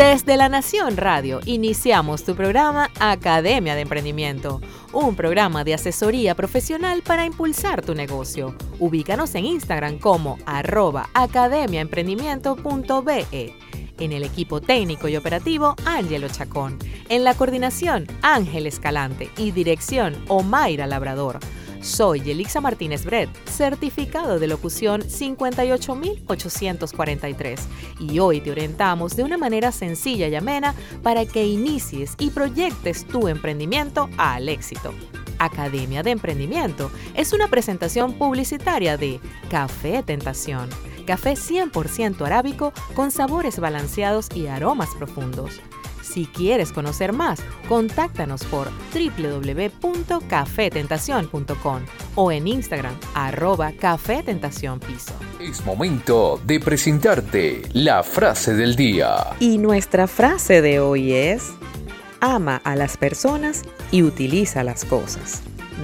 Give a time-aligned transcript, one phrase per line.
[0.00, 4.62] desde La Nación Radio iniciamos tu programa Academia de Emprendimiento,
[4.94, 8.56] un programa de asesoría profesional para impulsar tu negocio.
[8.78, 13.54] Ubícanos en Instagram como arroba academiaemprendimiento.be.
[13.98, 16.78] En el equipo técnico y operativo, Ángelo Chacón.
[17.10, 19.28] En la coordinación, Ángel Escalante.
[19.36, 21.40] Y dirección, Omaira Labrador.
[21.82, 27.60] Soy Yelixa Martínez Bret, certificado de locución 58843
[28.00, 33.06] y hoy te orientamos de una manera sencilla y amena para que inicies y proyectes
[33.06, 34.92] tu emprendimiento al éxito.
[35.38, 39.18] Academia de Emprendimiento es una presentación publicitaria de
[39.50, 40.68] Café Tentación,
[41.06, 45.62] café 100% arábico con sabores balanceados y aromas profundos
[46.10, 51.82] si quieres conocer más, contáctanos por www.cafetentacion.com
[52.16, 55.14] o en Instagram arroba Café Tentación Piso.
[55.38, 59.14] Es momento de presentarte la frase del día.
[59.38, 61.50] Y nuestra frase de hoy es,
[62.20, 65.42] ama a las personas y utiliza las cosas,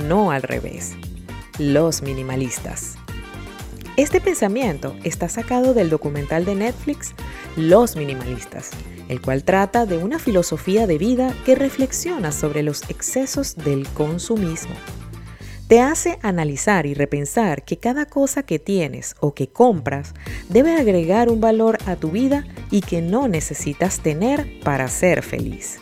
[0.09, 0.95] no al revés.
[1.59, 2.97] Los minimalistas.
[3.97, 7.15] Este pensamiento está sacado del documental de Netflix
[7.57, 8.73] Los Minimalistas,
[9.09, 14.75] el cual trata de una filosofía de vida que reflexiona sobre los excesos del consumismo.
[15.69, 20.15] Te hace analizar y repensar que cada cosa que tienes o que compras
[20.49, 25.81] debe agregar un valor a tu vida y que no necesitas tener para ser feliz.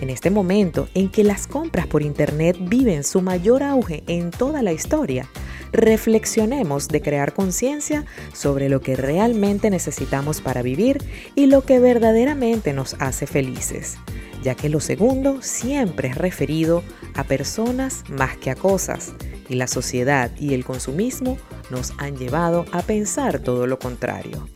[0.00, 4.62] En este momento en que las compras por Internet viven su mayor auge en toda
[4.62, 5.28] la historia,
[5.72, 10.98] reflexionemos de crear conciencia sobre lo que realmente necesitamos para vivir
[11.34, 13.96] y lo que verdaderamente nos hace felices,
[14.42, 16.82] ya que lo segundo siempre es referido
[17.14, 19.12] a personas más que a cosas,
[19.48, 21.38] y la sociedad y el consumismo
[21.70, 24.48] nos han llevado a pensar todo lo contrario.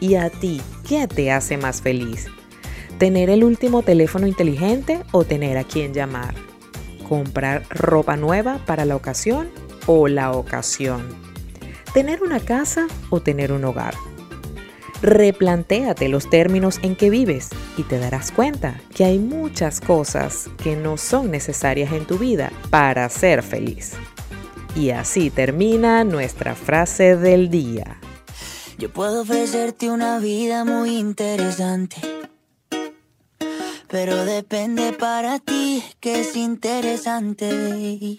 [0.00, 2.26] ¿Y a ti qué te hace más feliz?
[2.98, 6.34] ¿Tener el último teléfono inteligente o tener a quien llamar?
[7.08, 9.48] ¿Comprar ropa nueva para la ocasión
[9.88, 11.02] o la ocasión.
[11.92, 13.94] Tener una casa o tener un hogar.
[15.00, 20.76] Replantéate los términos en que vives y te darás cuenta que hay muchas cosas que
[20.76, 23.94] no son necesarias en tu vida para ser feliz.
[24.76, 27.98] Y así termina nuestra frase del día.
[28.76, 31.96] Yo puedo ofrecerte una vida muy interesante.
[33.88, 38.18] Pero depende para ti que es interesante.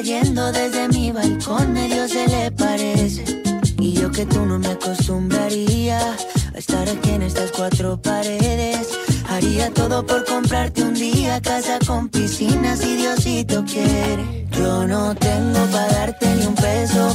[0.00, 3.22] Cayendo desde mi balcón medio se le parece.
[3.78, 5.98] Y yo que tú no me acostumbraría
[6.54, 8.88] a estar aquí en estas cuatro paredes.
[9.28, 14.46] Haría todo por comprarte un día casa con piscina si Diosito quiere.
[14.52, 17.14] Yo no tengo para darte ni un peso,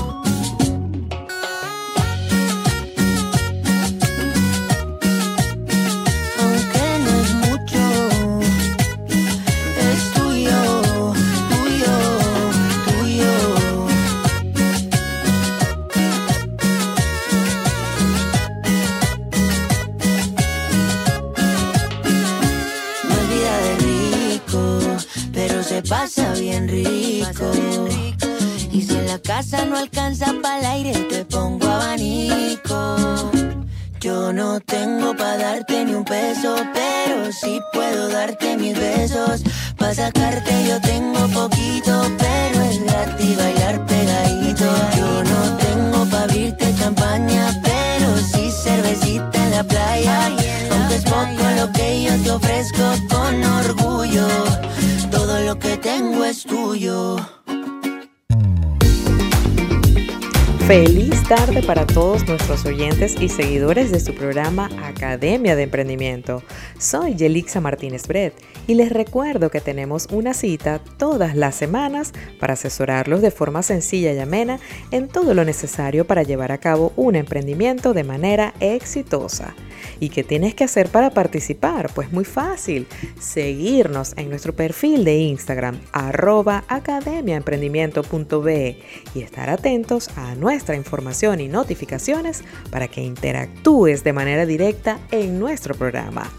[61.31, 66.41] Feliz para todos nuestros oyentes y seguidores de su programa Academia de Emprendimiento.
[66.79, 68.33] Soy Yelixa Martínez Bret
[68.67, 74.13] y les recuerdo que tenemos una cita todas las semanas para asesorarlos de forma sencilla
[74.13, 74.61] y amena
[74.91, 79.53] en todo lo necesario para llevar a cabo un emprendimiento de manera exitosa.
[79.99, 81.91] ¿Y qué tienes que hacer para participar?
[81.93, 82.87] Pues muy fácil,
[83.19, 88.79] seguirnos en nuestro perfil de Instagram arroba academiaemprendimiento.be
[89.13, 95.75] y estar atentos a nuestra información notificaciones para que interactúes de manera directa en nuestro
[95.75, 96.31] programa.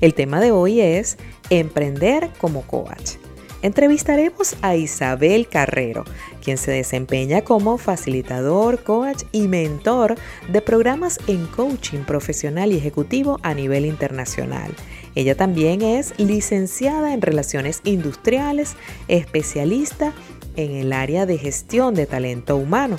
[0.00, 1.16] El tema de hoy es
[1.50, 3.16] Emprender como coach.
[3.62, 6.04] Entrevistaremos a Isabel Carrero,
[6.44, 10.14] quien se desempeña como facilitador, coach y mentor
[10.48, 14.72] de programas en coaching profesional y ejecutivo a nivel internacional.
[15.14, 18.76] Ella también es licenciada en relaciones industriales,
[19.08, 20.12] especialista
[20.56, 22.98] en el área de gestión de talento humano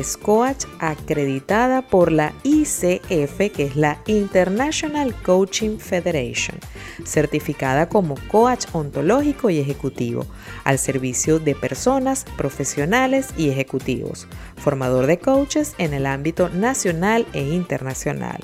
[0.00, 6.58] es coach acreditada por la ICF, que es la International Coaching Federation,
[7.04, 10.24] certificada como coach ontológico y ejecutivo,
[10.64, 17.42] al servicio de personas, profesionales y ejecutivos, formador de coaches en el ámbito nacional e
[17.42, 18.40] internacional.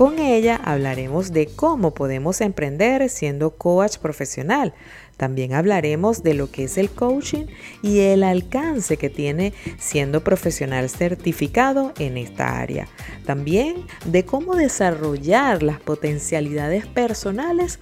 [0.00, 4.72] Con ella hablaremos de cómo podemos emprender siendo coach profesional,
[5.18, 7.44] también hablaremos de lo que es el coaching
[7.82, 12.88] y el alcance que tiene siendo profesional certificado en esta área.
[13.26, 17.78] También de cómo desarrollar las potencialidades personales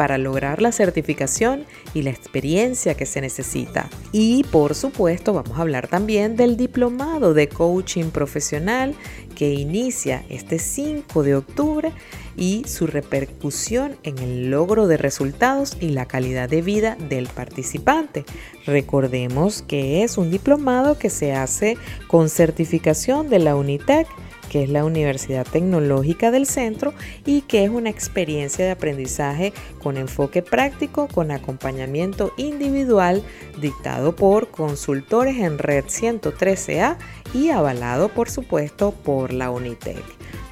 [0.00, 3.90] para lograr la certificación y la experiencia que se necesita.
[4.12, 8.94] Y por supuesto vamos a hablar también del diplomado de coaching profesional
[9.36, 11.92] que inicia este 5 de octubre
[12.34, 18.24] y su repercusión en el logro de resultados y la calidad de vida del participante.
[18.64, 21.76] Recordemos que es un diplomado que se hace
[22.08, 24.06] con certificación de la UNITEC
[24.50, 26.92] que es la Universidad Tecnológica del Centro
[27.24, 33.22] y que es una experiencia de aprendizaje con enfoque práctico, con acompañamiento individual,
[33.60, 36.98] dictado por consultores en Red 113A
[37.32, 40.02] y avalado por supuesto por la UNITEC.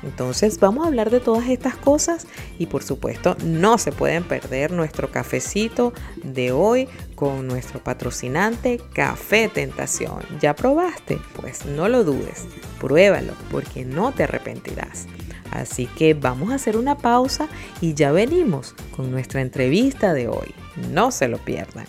[0.04, 2.28] Entonces vamos a hablar de todas estas cosas
[2.58, 5.92] y por supuesto no se pueden perder nuestro cafecito
[6.22, 6.88] de hoy
[7.18, 10.20] con nuestro patrocinante Café Tentación.
[10.40, 11.18] ¿Ya probaste?
[11.34, 12.46] Pues no lo dudes,
[12.80, 15.06] pruébalo porque no te arrepentirás.
[15.50, 17.48] Así que vamos a hacer una pausa
[17.80, 20.54] y ya venimos con nuestra entrevista de hoy.
[20.92, 21.86] No se lo pierdan.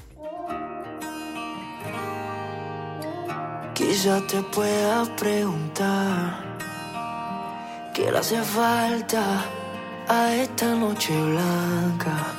[3.75, 6.50] Quizá te pueda preguntar
[7.93, 9.43] ¿Qué le hace falta
[10.07, 12.38] a esta noche blanca?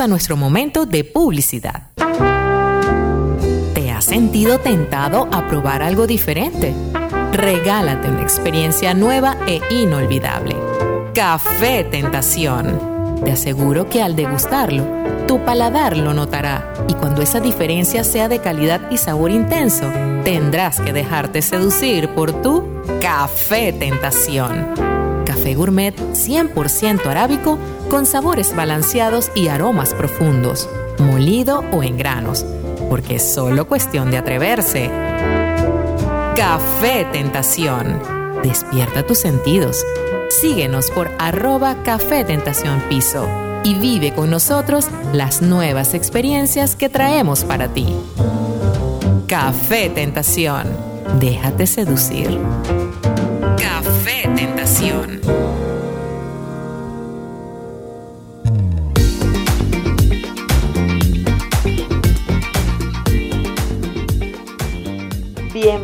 [0.00, 1.88] A nuestro momento de publicidad.
[3.74, 6.74] ¿Te has sentido tentado a probar algo diferente?
[7.32, 10.56] Regálate una experiencia nueva e inolvidable.
[11.14, 13.20] Café Tentación.
[13.24, 14.84] Te aseguro que al degustarlo,
[15.26, 19.86] tu paladar lo notará y cuando esa diferencia sea de calidad y sabor intenso,
[20.24, 22.64] tendrás que dejarte seducir por tu
[23.00, 24.89] Café Tentación.
[25.54, 32.44] Gourmet 100% arábico con sabores balanceados y aromas profundos, molido o en granos,
[32.88, 34.90] porque es solo cuestión de atreverse.
[36.36, 38.00] Café Tentación.
[38.42, 39.84] Despierta tus sentidos.
[40.40, 43.28] Síguenos por arroba Café Tentación Piso
[43.64, 47.86] y vive con nosotros las nuevas experiencias que traemos para ti.
[49.26, 50.66] Café Tentación.
[51.18, 52.38] Déjate seducir.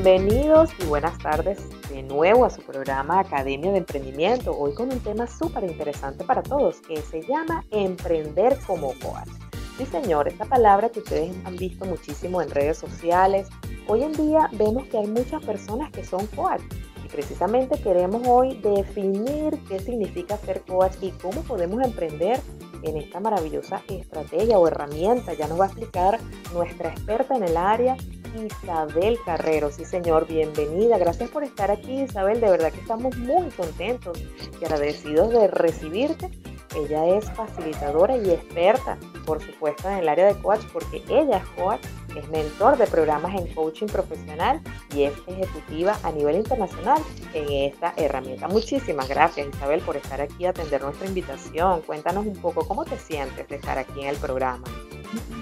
[0.06, 1.58] Bienvenidos y buenas tardes
[1.88, 6.44] de nuevo a su programa Academia de Emprendimiento, hoy con un tema súper interesante para
[6.44, 9.28] todos que se llama Emprender como coach.
[9.76, 13.48] Sí señor, esta palabra que ustedes han visto muchísimo en redes sociales,
[13.88, 16.62] hoy en día vemos que hay muchas personas que son coach
[17.04, 22.40] y precisamente queremos hoy definir qué significa ser coach y cómo podemos emprender
[22.82, 25.34] en esta maravillosa estrategia o herramienta.
[25.34, 26.18] Ya nos va a explicar
[26.52, 27.96] nuestra experta en el área
[28.44, 29.70] Isabel Carrero.
[29.70, 30.98] Sí, señor, bienvenida.
[30.98, 32.40] Gracias por estar aquí, Isabel.
[32.40, 34.18] De verdad que estamos muy contentos
[34.60, 36.30] y agradecidos de recibirte.
[36.76, 41.44] Ella es facilitadora y experta, por supuesto, en el área de coach, porque ella es
[41.60, 41.80] coach,
[42.14, 44.60] es mentor de programas en coaching profesional
[44.94, 47.00] y es ejecutiva a nivel internacional
[47.32, 48.48] en esta herramienta.
[48.48, 51.80] Muchísimas gracias, Isabel, por estar aquí a atender nuestra invitación.
[51.82, 54.64] Cuéntanos un poco cómo te sientes de estar aquí en el programa.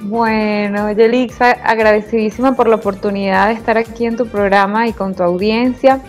[0.03, 5.23] Bueno, Yelixa, agradecidísima por la oportunidad de estar aquí en tu programa y con tu
[5.23, 6.01] audiencia.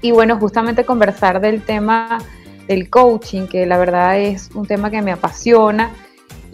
[0.00, 2.18] Y bueno, justamente conversar del tema
[2.66, 5.92] del coaching, que la verdad es un tema que me apasiona.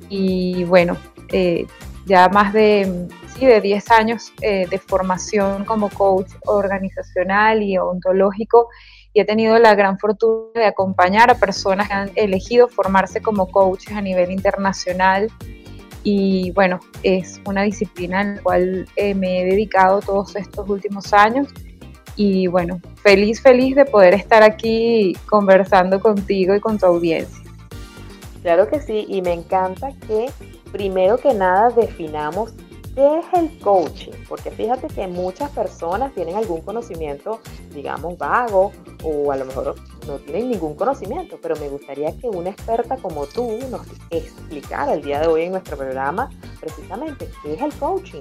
[0.09, 0.97] Y bueno,
[1.28, 1.66] eh,
[2.07, 8.69] ya más de, sí, de 10 años eh, de formación como coach organizacional y ontológico
[9.14, 13.50] y he tenido la gran fortuna de acompañar a personas que han elegido formarse como
[13.50, 15.31] coaches a nivel internacional
[16.04, 21.12] y bueno, es una disciplina en la cual eh, me he dedicado todos estos últimos
[21.12, 21.49] años
[22.16, 27.42] y bueno, feliz, feliz de poder estar aquí conversando contigo y con tu audiencia.
[28.42, 30.31] Claro que sí, y me encanta que
[30.73, 32.54] primero que nada definamos
[32.95, 34.12] ¿Qué es el coaching?
[34.28, 37.40] Porque fíjate que muchas personas tienen algún conocimiento,
[37.73, 38.71] digamos, vago
[39.02, 39.76] o a lo mejor
[40.07, 45.00] no tienen ningún conocimiento, pero me gustaría que una experta como tú nos explicara el
[45.00, 46.28] día de hoy en nuestro programa
[46.61, 48.21] precisamente qué es el coaching.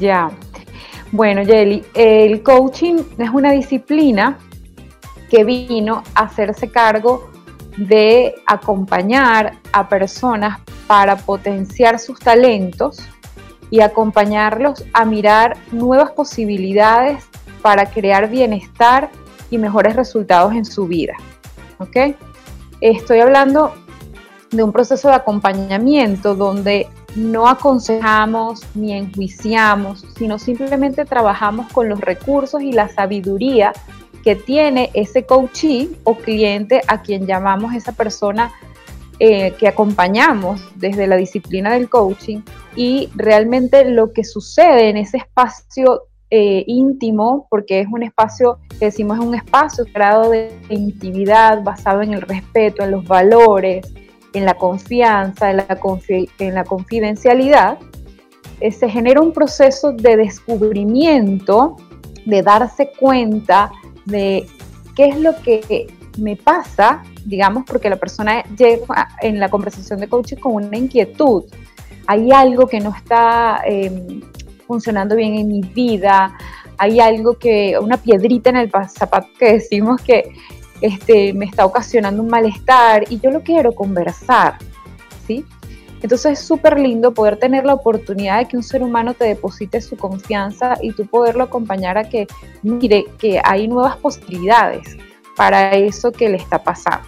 [0.00, 0.32] Ya,
[1.12, 4.38] bueno, Jelly, el coaching es una disciplina
[5.30, 7.30] que vino a hacerse cargo
[7.76, 13.00] de acompañar a personas para potenciar sus talentos
[13.70, 17.24] y acompañarlos a mirar nuevas posibilidades
[17.62, 19.10] para crear bienestar
[19.50, 21.14] y mejores resultados en su vida.
[21.78, 22.16] ¿Ok?
[22.80, 23.74] Estoy hablando
[24.56, 32.00] de un proceso de acompañamiento donde no aconsejamos ni enjuiciamos, sino simplemente trabajamos con los
[32.00, 33.72] recursos y la sabiduría
[34.24, 38.52] que tiene ese coachee o cliente a quien llamamos esa persona
[39.18, 42.40] eh, que acompañamos desde la disciplina del coaching
[42.74, 48.86] y realmente lo que sucede en ese espacio eh, íntimo, porque es un espacio que
[48.86, 53.86] decimos es un espacio creado de intimidad basado en el respeto, en los valores,
[54.36, 55.78] en la confianza, en la,
[56.38, 57.78] en la confidencialidad,
[58.60, 61.76] eh, se genera un proceso de descubrimiento,
[62.24, 63.70] de darse cuenta
[64.04, 64.46] de
[64.94, 65.86] qué es lo que
[66.18, 71.44] me pasa digamos, porque la persona llega en la conversación de coaching con una inquietud.
[72.06, 74.20] Hay algo que no está em,
[74.66, 76.36] funcionando bien en mi vida,
[76.78, 80.30] hay algo que, una piedrita en el zapato que decimos que
[80.80, 84.58] este, me está ocasionando un malestar y yo lo quiero conversar,
[85.26, 85.44] ¿sí?
[86.02, 89.80] Entonces es súper lindo poder tener la oportunidad de que un ser humano te deposite
[89.80, 92.26] su confianza y tú poderlo acompañar a que
[92.62, 94.96] mire que hay nuevas posibilidades
[95.36, 97.06] para eso que le está pasando.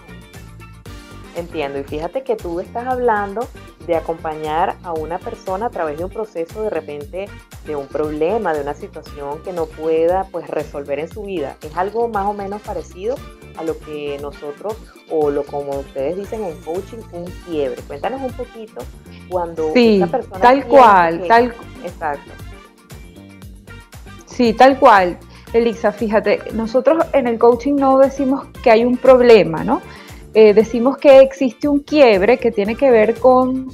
[1.36, 3.46] Entiendo, y fíjate que tú estás hablando
[3.86, 7.28] de acompañar a una persona a través de un proceso de repente
[7.64, 11.56] de un problema, de una situación que no pueda pues resolver en su vida.
[11.62, 13.14] Es algo más o menos parecido
[13.58, 14.76] a lo que nosotros,
[15.10, 17.82] o lo como ustedes dicen en coaching, un quiebre.
[17.82, 18.80] Cuéntanos un poquito
[19.28, 20.40] cuando sí, persona...
[20.40, 22.30] Tal cual, tal Exacto.
[24.26, 25.18] Sí, tal cual.
[25.52, 29.80] Elisa, fíjate, nosotros en el coaching no decimos que hay un problema, ¿no?
[30.34, 33.68] Eh, decimos que existe un quiebre que tiene que ver con,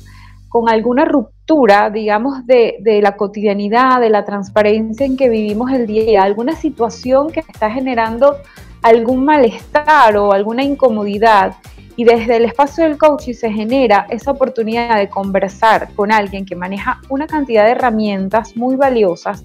[0.48, 5.86] con alguna ruptura, digamos, de, de, la cotidianidad, de la transparencia en que vivimos el
[5.86, 8.36] día, alguna situación que está generando
[8.84, 11.54] algún malestar o alguna incomodidad.
[11.96, 16.54] Y desde el espacio del coaching se genera esa oportunidad de conversar con alguien que
[16.54, 19.42] maneja una cantidad de herramientas muy valiosas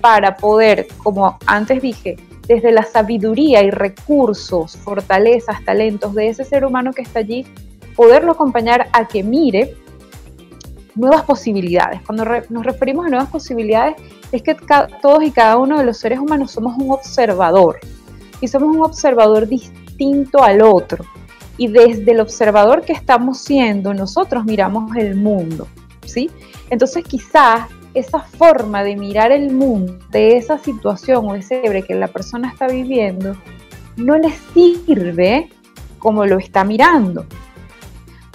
[0.00, 6.64] para poder, como antes dije, desde la sabiduría y recursos, fortalezas, talentos de ese ser
[6.64, 7.44] humano que está allí,
[7.96, 9.74] poderlo acompañar a que mire
[10.94, 12.02] nuevas posibilidades.
[12.02, 13.96] Cuando nos referimos a nuevas posibilidades,
[14.30, 14.54] es que
[15.02, 17.80] todos y cada uno de los seres humanos somos un observador
[18.40, 21.04] y somos un observador distinto al otro.
[21.58, 25.66] Y desde el observador que estamos siendo, nosotros miramos el mundo,
[26.04, 26.30] ¿sí?
[26.68, 31.94] Entonces quizás esa forma de mirar el mundo, de esa situación o ese quiebre que
[31.94, 33.34] la persona está viviendo,
[33.96, 35.48] no le sirve
[35.98, 37.24] como lo está mirando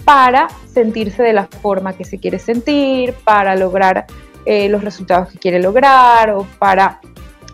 [0.03, 4.07] para sentirse de la forma que se quiere sentir, para lograr
[4.45, 6.99] eh, los resultados que quiere lograr o para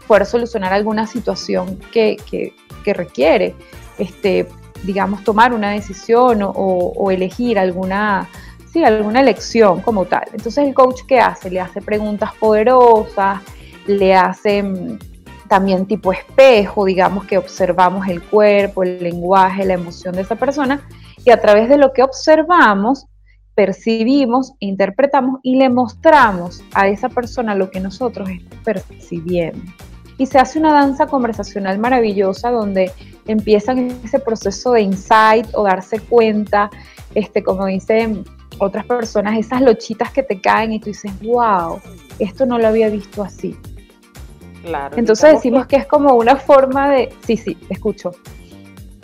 [0.08, 2.18] poder solucionar alguna situación que,
[2.86, 3.54] requiere,
[3.98, 4.48] este,
[4.84, 8.30] digamos, tomar una decisión o elegir alguna
[8.84, 10.24] alguna elección como tal.
[10.34, 11.50] Entonces el coach ¿qué hace?
[11.50, 13.42] Le hace preguntas poderosas,
[13.86, 15.00] le hace mm,
[15.48, 20.82] también tipo espejo, digamos que observamos el cuerpo, el lenguaje, la emoción de esa persona
[21.24, 23.08] y a través de lo que observamos,
[23.56, 29.72] percibimos, interpretamos y le mostramos a esa persona lo que nosotros estamos percibiendo.
[30.18, 32.92] Y se hace una danza conversacional maravillosa donde
[33.28, 36.70] empiezan ese proceso de insight o darse cuenta,
[37.14, 38.24] este, como dicen
[38.60, 41.80] otras personas, esas lochitas que te caen y tú dices, wow,
[42.20, 43.56] esto no lo había visto así.
[44.64, 44.98] Claro.
[44.98, 45.78] Entonces decimos que...
[45.78, 48.12] es como una forma de, sí, sí, escucho.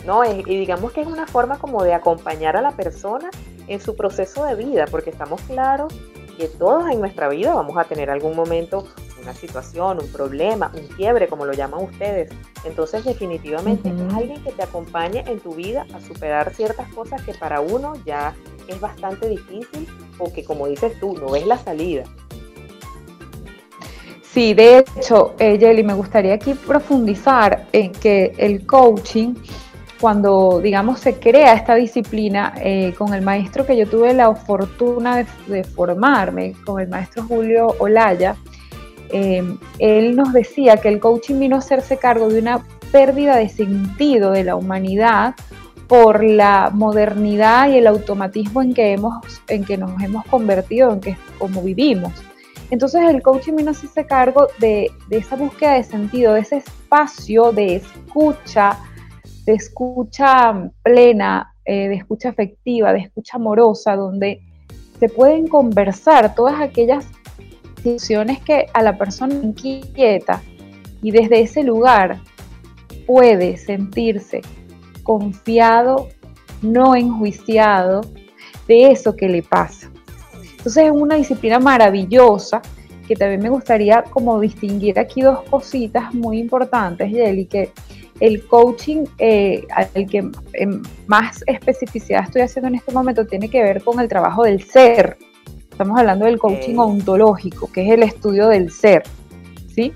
[0.04, 3.30] No, y digamos que es una forma como de acompañar a la persona
[3.68, 5.94] en su proceso de vida, porque estamos claros
[6.36, 8.86] que todos en nuestra vida vamos a tener algún momento
[9.24, 12.30] una situación, un problema, un quiebre, como lo llaman ustedes.
[12.64, 17.34] Entonces, definitivamente es alguien que te acompañe en tu vida a superar ciertas cosas que
[17.34, 18.34] para uno ya
[18.68, 22.04] es bastante difícil o que, como dices tú, no ves la salida.
[24.34, 29.34] Sí, de hecho, eh, Jelly, me gustaría aquí profundizar en que el coaching,
[30.00, 35.24] cuando, digamos, se crea esta disciplina, eh, con el maestro que yo tuve la fortuna
[35.46, 38.34] de, formarme, con el maestro Julio Olaya,
[39.10, 39.42] eh,
[39.78, 44.30] él nos decía que el coaching vino a hacerse cargo de una pérdida de sentido
[44.30, 45.34] de la humanidad
[45.88, 49.14] por la modernidad y el automatismo en que, hemos,
[49.48, 52.12] en que nos hemos convertido, en que como vivimos.
[52.70, 57.52] Entonces el coaching vino a hacerse cargo de, esa búsqueda de sentido, de ese espacio
[57.52, 58.78] de escucha,
[59.44, 64.40] de escucha plena, eh, de escucha afectiva, de escucha amorosa, donde
[64.98, 67.06] se pueden conversar todas aquellas
[67.84, 70.42] situaciones que a la persona inquieta
[71.02, 72.18] y desde ese lugar
[73.06, 74.40] puede sentirse
[75.02, 76.08] confiado,
[76.62, 78.00] no enjuiciado
[78.66, 79.90] de eso que le pasa.
[80.56, 82.62] Entonces es una disciplina maravillosa
[83.06, 87.70] que también me gustaría como distinguir aquí dos cositas muy importantes, Yeli, que
[88.18, 90.30] el coaching eh, al que
[91.06, 95.18] más especificidad estoy haciendo en este momento tiene que ver con el trabajo del ser.
[95.74, 99.02] Estamos hablando del coaching ontológico, que es el estudio del ser,
[99.74, 99.92] ¿sí?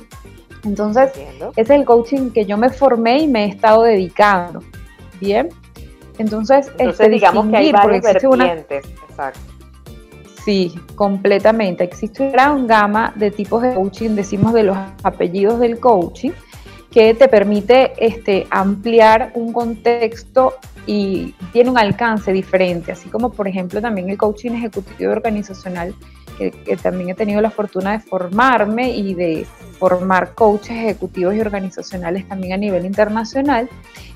[0.64, 1.12] Entonces,
[1.54, 4.60] es el coaching que yo me formé y me he estado dedicando.
[5.20, 5.50] Bien.
[6.18, 8.86] Entonces, este, digamos que hay varias vertientes.
[9.08, 9.38] Exacto.
[10.44, 11.84] Sí, completamente.
[11.84, 16.32] Existe una gran gama de tipos de coaching, decimos de los apellidos del coaching,
[16.90, 20.54] que te permite este, ampliar un contexto
[20.86, 25.94] y tiene un alcance diferente, así como por ejemplo también el coaching ejecutivo organizacional,
[26.38, 29.46] que, que también he tenido la fortuna de formarme y de
[29.78, 33.68] formar coaches ejecutivos y organizacionales también a nivel internacional.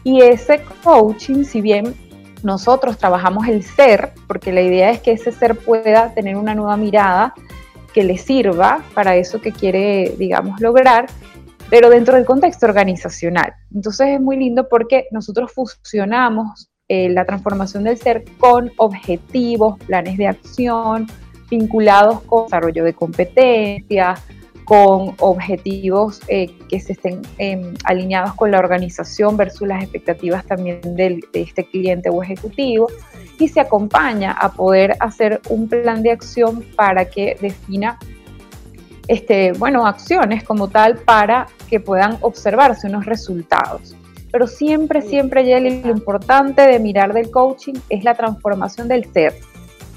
[0.02, 1.94] Y ese coaching, si bien
[2.42, 6.76] nosotros trabajamos el ser, porque la idea es que ese ser pueda tener una nueva
[6.76, 7.34] mirada
[7.92, 11.06] que le sirva para eso que quiere, digamos, lograr,
[11.72, 13.54] pero dentro del contexto organizacional.
[13.74, 20.18] Entonces es muy lindo porque nosotros fusionamos eh, la transformación del ser con objetivos, planes
[20.18, 21.06] de acción
[21.48, 24.22] vinculados con desarrollo de competencias,
[24.66, 30.78] con objetivos eh, que se estén em, alineados con la organización versus las expectativas también
[30.82, 32.88] de este cliente o ejecutivo
[33.38, 37.98] y se acompaña a poder hacer un plan de acción para que defina
[39.08, 43.96] este, bueno, acciones como tal para que puedan observarse unos resultados.
[44.30, 49.34] Pero siempre, siempre, Jelly, lo importante de mirar del coaching es la transformación del ser.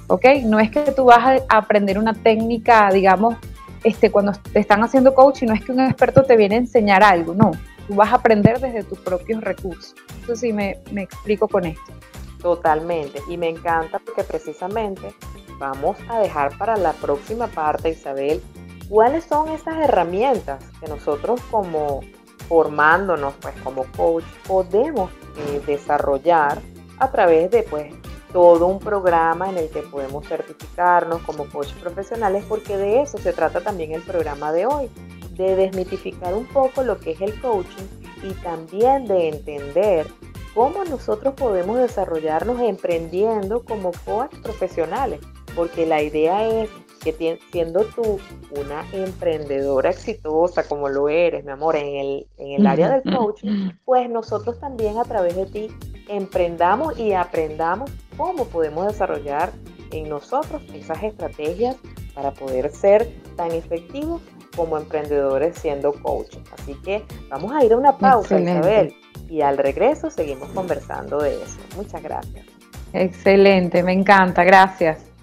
[0.07, 0.25] ¿Ok?
[0.43, 3.37] No es que tú vas a aprender una técnica, digamos,
[3.83, 7.03] este, cuando te están haciendo coaching, no es que un experto te viene a enseñar
[7.03, 7.51] algo, no.
[7.87, 9.95] Tú vas a aprender desde tus propios recursos.
[10.19, 11.93] Entonces, sí, me, me explico con esto.
[12.41, 13.19] Totalmente.
[13.29, 15.13] Y me encanta porque precisamente
[15.59, 18.41] vamos a dejar para la próxima parte, Isabel,
[18.89, 22.01] cuáles son esas herramientas que nosotros como
[22.47, 26.61] formándonos pues como coach podemos eh, desarrollar
[26.99, 27.93] a través de pues
[28.31, 33.33] todo un programa en el que podemos certificarnos como coach profesionales porque de eso se
[33.33, 34.89] trata también el programa de hoy,
[35.31, 37.85] de desmitificar un poco lo que es el coaching
[38.23, 40.07] y también de entender
[40.53, 45.19] cómo nosotros podemos desarrollarnos emprendiendo como coach profesionales,
[45.55, 46.69] porque la idea es
[47.11, 48.19] que siendo tú
[48.59, 53.71] una emprendedora exitosa como lo eres, mi amor, en el, en el área del coaching,
[53.85, 55.67] pues nosotros también a través de ti
[56.07, 59.51] emprendamos y aprendamos cómo podemos desarrollar
[59.91, 61.75] en nosotros esas estrategias
[62.13, 64.21] para poder ser tan efectivos
[64.55, 66.41] como emprendedores siendo coaches.
[66.57, 68.93] Así que vamos a ir a una pausa, Isabel,
[69.29, 71.57] y al regreso seguimos conversando de eso.
[71.75, 72.45] Muchas gracias.
[72.93, 75.14] Excelente, me encanta, gracias.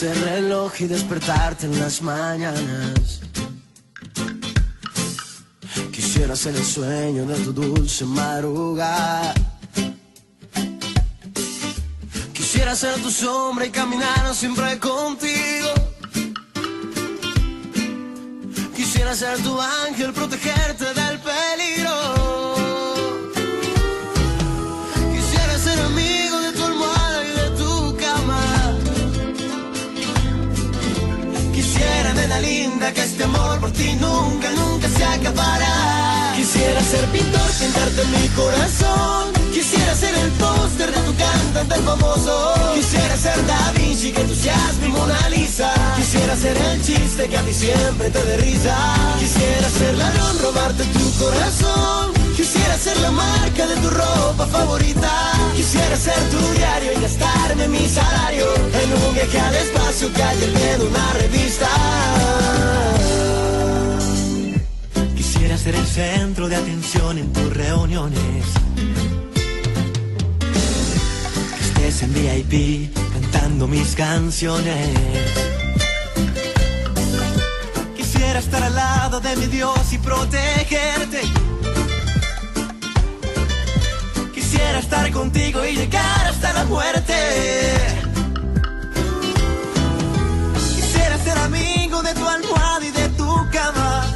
[0.00, 3.20] Ser reloj y despertarte en las mañanas.
[5.92, 9.34] Quisiera ser el sueño de tu dulce madrugada.
[12.32, 15.68] Quisiera ser tu sombra y caminar siempre contigo.
[18.74, 21.79] Quisiera ser tu ángel, protegerte del peligro.
[32.88, 36.32] Que este amor por ti nunca, nunca se acabará.
[36.34, 39.39] Quisiera ser pintor, pintarte mi corazón.
[39.52, 42.54] Quisiera ser el póster de tu cantante famoso.
[42.74, 45.72] Quisiera ser Da Vinci, que tú seas Mona Lisa.
[45.96, 48.40] Quisiera ser el chiste que a ti siempre te dé.
[49.18, 52.12] Quisiera ser ladrón, robarte tu corazón.
[52.36, 55.32] Quisiera ser la marca de tu ropa favorita.
[55.56, 58.46] Quisiera ser tu diario y gastarme mi salario
[58.82, 61.68] en un viaje al espacio que haya en una revista.
[65.16, 68.44] Quisiera ser el centro de atención en tus reuniones.
[72.02, 74.88] En VIP cantando mis canciones.
[77.94, 81.20] Quisiera estar al lado de mi Dios y protegerte
[84.34, 87.14] Quisiera estar contigo y llegar hasta la muerte.
[90.74, 94.06] Quisiera ser amigo de tu almohada y de tu cama.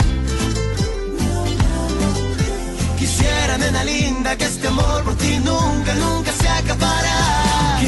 [2.98, 7.43] Quisiera, nena linda, que este amor por ti nunca, nunca se acabará.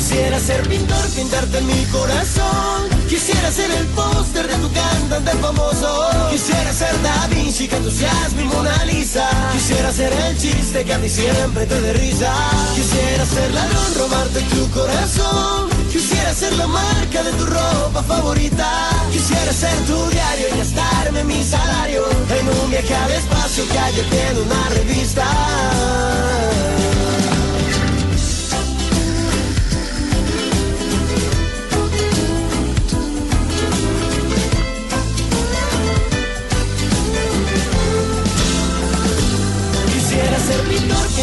[0.08, 2.88] Quisiera ser pintor, pintarte en mi corazón.
[3.08, 6.06] Quisiera ser el póster de tu cantante famoso.
[6.30, 9.28] Quisiera ser Da Vinci, que tú seas Mona Lisa.
[9.52, 12.32] Quisiera ser el chiste que a mí siempre te dé risa.
[12.76, 15.70] Quisiera ser ladrón, robarte tu corazón.
[15.90, 18.70] Quisiera ser la marca de tu ropa favorita.
[19.10, 24.30] Quisiera ser tu diario y gastarme mi salario en un viaje al espacio que haya
[24.30, 25.26] en una revista.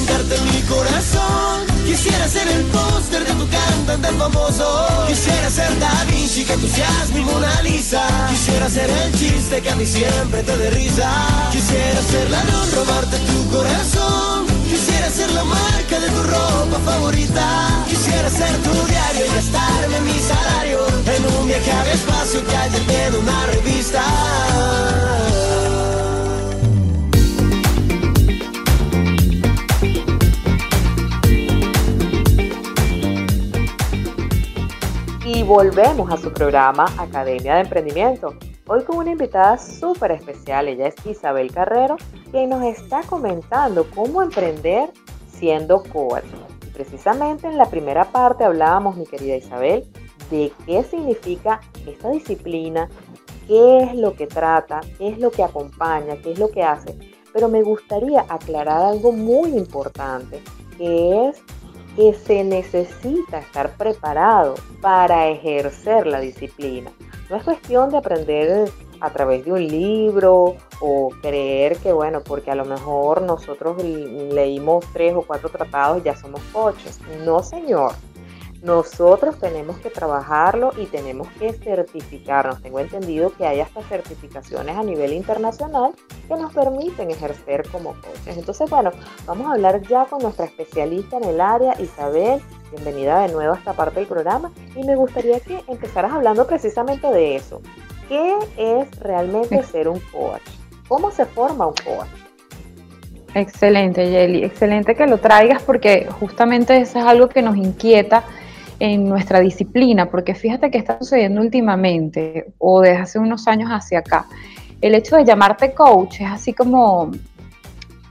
[0.01, 1.65] Mi corazón.
[1.86, 4.88] Quisiera ser el póster de tu cantante famoso.
[5.08, 6.67] Quisiera ser Da Vinci, que tú
[7.13, 8.01] mi Mona Lisa.
[8.29, 11.10] Quisiera ser el chiste que a mí siempre te dé risa.
[11.51, 14.47] Quisiera ser la no robarte tu corazón.
[14.69, 17.86] Quisiera ser la marca de tu ropa favorita.
[17.88, 23.08] Quisiera ser tu diario y gastarme mi salario en un viaje al espacio que haya
[23.08, 24.03] en una revista.
[35.45, 38.34] Volvemos a su programa Academia de Emprendimiento.
[38.65, 41.97] Hoy con una invitada súper especial, ella es Isabel Carrero,
[42.32, 44.89] quien nos está comentando cómo emprender
[45.27, 46.23] siendo coach.
[46.73, 49.86] Precisamente en la primera parte hablábamos, mi querida Isabel,
[50.32, 52.88] de qué significa esta disciplina,
[53.45, 56.97] qué es lo que trata, qué es lo que acompaña, qué es lo que hace.
[57.34, 60.41] Pero me gustaría aclarar algo muy importante,
[60.77, 61.43] que es
[61.95, 66.91] que se necesita estar preparado para ejercer la disciplina.
[67.29, 72.51] No es cuestión de aprender a través de un libro o creer que, bueno, porque
[72.51, 76.99] a lo mejor nosotros leímos tres o cuatro tratados ya somos coaches.
[77.25, 77.93] No, señor.
[78.63, 82.62] Nosotros tenemos que trabajarlo y tenemos que certificarnos.
[82.62, 85.91] Tengo entendido que hay hasta certificaciones a nivel internacional
[86.30, 88.38] que nos permiten ejercer como coaches.
[88.38, 88.91] Entonces, bueno,
[89.26, 92.41] vamos a hablar ya con nuestra especialista en el área, Isabel.
[92.71, 97.08] Bienvenida de nuevo a esta parte del programa y me gustaría que empezaras hablando precisamente
[97.08, 97.62] de eso.
[98.08, 100.41] ¿Qué es realmente ser un coach?
[100.88, 102.08] ¿Cómo se forma un coach?
[103.36, 104.45] Excelente, Yeli.
[104.45, 108.23] Excelente que lo traigas porque justamente eso es algo que nos inquieta
[108.84, 114.00] en nuestra disciplina, porque fíjate que está sucediendo últimamente o desde hace unos años hacia
[114.00, 114.26] acá.
[114.82, 117.10] El hecho de llamarte coach es así como,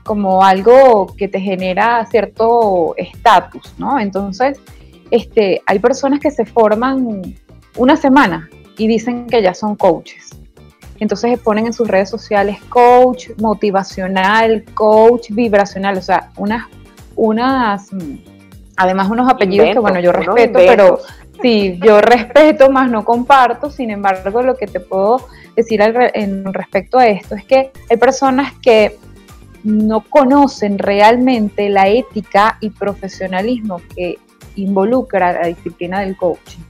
[0.01, 3.99] como algo que te genera cierto estatus, ¿no?
[3.99, 4.59] Entonces,
[5.11, 7.21] este, hay personas que se forman
[7.77, 10.31] una semana y dicen que ya son coaches.
[10.99, 16.65] Entonces ponen en sus redes sociales coach motivacional, coach vibracional, o sea, unas,
[17.15, 17.91] unas
[18.77, 20.99] Además, unos apellidos que, bueno, yo respeto, pero
[21.41, 23.69] sí, yo respeto, más no comparto.
[23.69, 28.53] Sin embargo, lo que te puedo decir en respecto a esto es que hay personas
[28.61, 28.97] que
[29.63, 34.17] no conocen realmente la ética y profesionalismo que
[34.55, 36.61] involucra la disciplina del coaching.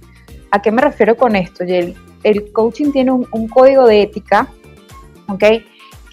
[0.51, 1.95] ¿A qué me refiero con esto, Jelly?
[2.23, 4.47] El coaching tiene un, un código de ética,
[5.27, 5.43] ¿ok?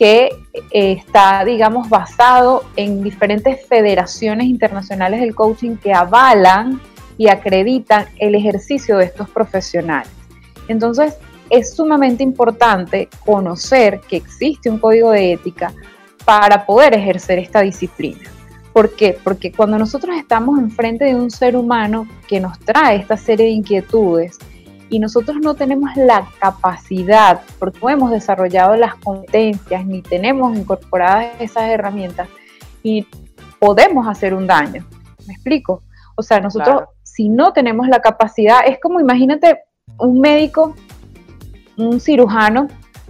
[0.00, 6.80] Que eh, está, digamos, basado en diferentes federaciones internacionales del coaching que avalan
[7.18, 10.10] y acreditan el ejercicio de estos profesionales.
[10.68, 11.16] Entonces,
[11.50, 15.74] es sumamente importante conocer que existe un código de ética
[16.24, 18.30] para poder ejercer esta disciplina.
[18.72, 19.18] ¿Por qué?
[19.22, 23.52] Porque cuando nosotros estamos enfrente de un ser humano que nos trae esta serie de
[23.52, 24.38] inquietudes,
[24.90, 31.28] y nosotros no tenemos la capacidad, porque no hemos desarrollado las competencias ni tenemos incorporadas
[31.38, 32.28] esas herramientas
[32.82, 33.06] y
[33.58, 34.84] podemos hacer un daño.
[35.26, 35.82] ¿Me explico?
[36.16, 39.60] O sea, nosotros si no tenemos la capacidad, es como imagínate
[39.98, 40.74] un médico,
[41.76, 42.68] un cirujano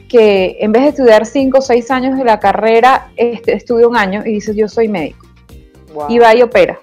[0.09, 3.97] que en vez de estudiar cinco o seis años de la carrera, este, estudia un
[3.97, 5.27] año y dice yo soy médico.
[6.09, 6.79] Y va y opera.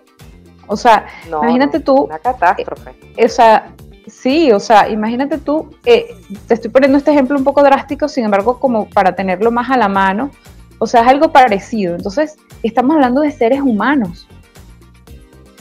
[0.68, 2.04] O sea, imagínate tú.
[2.04, 2.92] Una catástrofe.
[3.16, 3.74] Eh, o sea,
[4.08, 6.16] Sí, o sea, imagínate tú, eh,
[6.48, 9.78] te estoy poniendo este ejemplo un poco drástico, sin embargo, como para tenerlo más a
[9.78, 10.32] la mano,
[10.80, 11.96] o sea, es algo parecido.
[11.96, 14.28] Entonces, estamos hablando de seres humanos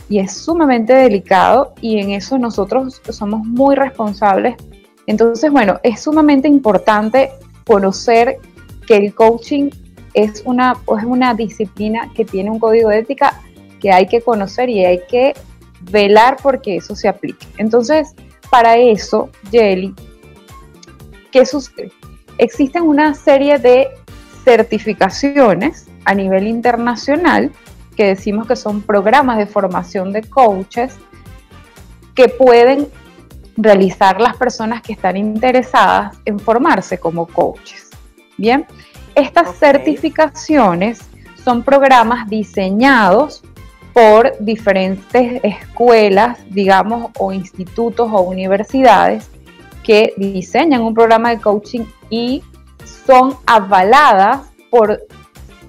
[0.08, 4.56] y es sumamente delicado y en eso nosotros somos muy responsables.
[5.06, 7.30] Entonces, bueno, es sumamente importante
[7.66, 8.38] conocer
[8.86, 9.70] que el coaching
[10.14, 13.40] es una, es una disciplina que tiene un código de ética
[13.80, 15.34] que hay que conocer y hay que
[15.90, 17.46] velar porque eso se aplique.
[17.58, 18.14] Entonces,
[18.46, 19.94] para eso, Jelly,
[21.30, 21.92] ¿qué sucede?
[22.38, 23.88] Existen una serie de
[24.44, 27.50] certificaciones a nivel internacional
[27.96, 30.96] que decimos que son programas de formación de coaches
[32.14, 32.88] que pueden
[33.56, 37.90] realizar las personas que están interesadas en formarse como coaches.
[38.36, 38.66] Bien,
[39.14, 41.00] estas certificaciones
[41.42, 43.42] son programas diseñados
[43.96, 49.30] por diferentes escuelas, digamos, o institutos o universidades
[49.82, 52.42] que diseñan un programa de coaching y
[53.06, 55.00] son avaladas por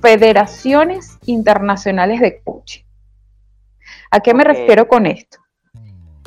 [0.02, 2.84] federaciones internacionales de coaching.
[4.12, 5.38] ¿A qué me refiero con esto?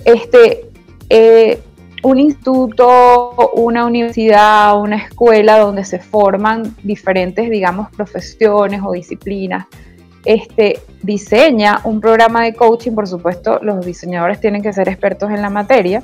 [0.02, 0.70] Este,
[1.10, 1.60] eh,
[2.02, 9.66] un instituto, una universidad, una escuela donde se forman diferentes, digamos, profesiones o disciplinas
[10.24, 15.42] este, diseña un programa de coaching, por supuesto los diseñadores tienen que ser expertos en
[15.42, 16.02] la materia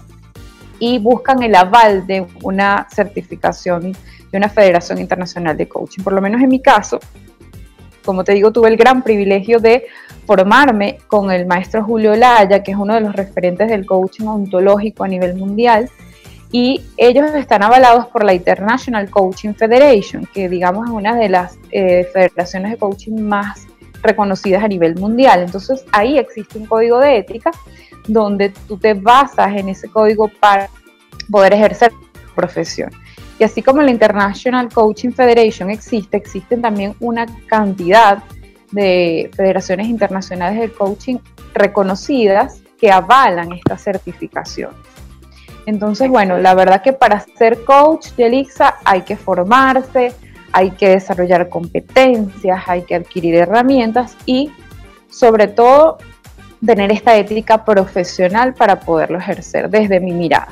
[0.79, 3.93] y buscan el aval de una certificación
[4.33, 6.03] de una federación internacional de coaching.
[6.03, 6.99] Por lo menos en mi caso,
[8.05, 9.85] como te digo, tuve el gran privilegio de
[10.27, 15.05] formarme con el maestro Julio Laya, que es uno de los referentes del coaching ontológico
[15.05, 15.91] a nivel mundial,
[16.53, 21.59] y ellos están avalados por la International Coaching Federation, que digamos es una de las
[21.71, 23.67] eh, federaciones de coaching más
[24.03, 25.43] reconocidas a nivel mundial.
[25.43, 27.51] Entonces ahí existe un código de ética
[28.07, 30.69] donde tú te basas en ese código para
[31.31, 31.93] poder ejercer
[32.35, 32.91] profesión.
[33.39, 38.23] Y así como la International Coaching Federation existe, existen también una cantidad
[38.71, 41.19] de federaciones internacionales de coaching
[41.55, 44.71] reconocidas que avalan esta certificación.
[45.67, 50.13] Entonces, bueno, la verdad que para ser coach de Elixa hay que formarse,
[50.57, 54.51] hay que desarrollar competencias, hay que adquirir herramientas y
[55.11, 55.99] sobre todo
[56.65, 60.49] tener esta ética profesional para poderlo ejercer desde mi mirada.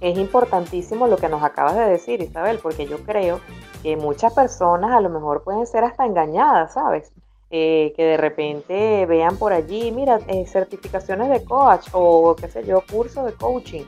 [0.00, 3.38] Es importantísimo lo que nos acabas de decir, Isabel, porque yo creo
[3.84, 7.12] que muchas personas a lo mejor pueden ser hasta engañadas, ¿sabes?
[7.54, 12.64] Eh, que de repente vean por allí, mira, eh, certificaciones de coach o qué sé
[12.64, 13.82] yo, cursos de coaching.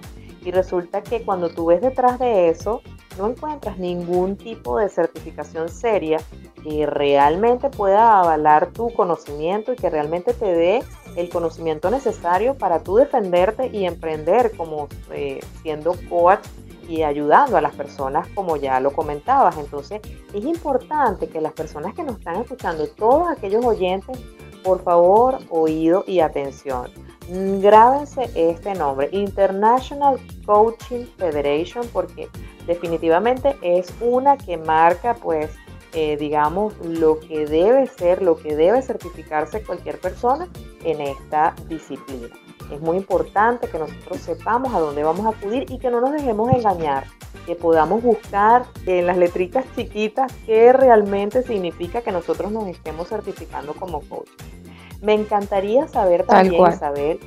[0.44, 2.83] Y resulta que cuando tú ves detrás de eso,
[3.16, 6.18] no encuentras ningún tipo de certificación seria
[6.62, 10.83] que realmente pueda avalar tu conocimiento y que realmente te dé
[11.16, 16.44] el conocimiento necesario para tú defenderte y emprender como eh, siendo coach
[16.88, 19.56] y ayudando a las personas como ya lo comentabas.
[19.58, 20.00] Entonces
[20.32, 24.18] es importante que las personas que nos están escuchando, todos aquellos oyentes,
[24.62, 26.90] por favor, oído y atención.
[27.28, 32.28] Grábense este nombre, International Coaching Federation, porque
[32.66, 35.50] definitivamente es una que marca pues
[35.96, 40.48] eh, digamos, lo que debe ser, lo que debe certificarse cualquier persona
[40.82, 42.34] en esta disciplina.
[42.74, 46.10] Es muy importante que nosotros sepamos a dónde vamos a acudir y que no nos
[46.10, 47.04] dejemos engañar,
[47.46, 53.74] que podamos buscar en las letritas chiquitas qué realmente significa que nosotros nos estemos certificando
[53.74, 54.28] como coach.
[55.00, 57.20] Me encantaría saber también, saber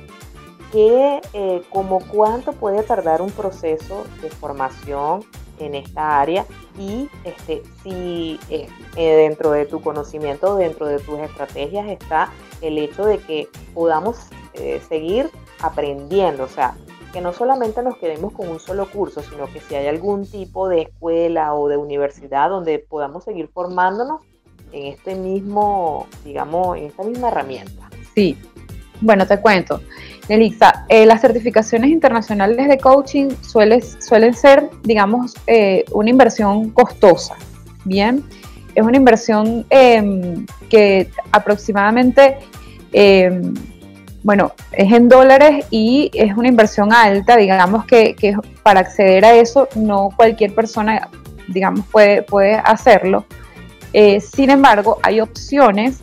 [0.70, 5.24] que eh, como cuánto puede tardar un proceso de formación
[5.60, 6.44] en esta área
[6.78, 12.78] y este, si eh, eh, dentro de tu conocimiento, dentro de tus estrategias está el
[12.78, 14.18] hecho de que podamos
[14.54, 16.76] eh, seguir aprendiendo, o sea,
[17.12, 20.68] que no solamente nos quedemos con un solo curso, sino que si hay algún tipo
[20.68, 24.20] de escuela o de universidad donde podamos seguir formándonos
[24.72, 27.88] en este mismo, digamos, en esta misma herramienta.
[28.14, 28.36] Sí,
[29.00, 29.80] bueno, te cuento.
[30.28, 37.34] Elisa, eh, las certificaciones internacionales de coaching suelen ser, digamos, eh, una inversión costosa.
[37.84, 38.22] Bien,
[38.74, 42.36] es una inversión em, que aproximadamente,
[42.92, 43.54] em,
[44.22, 49.34] bueno, es en dólares y es una inversión alta, digamos que, que, para acceder a
[49.34, 51.08] eso no cualquier persona,
[51.48, 53.24] digamos, puede, puede hacerlo.
[53.92, 56.02] Eh, sin embargo, hay opciones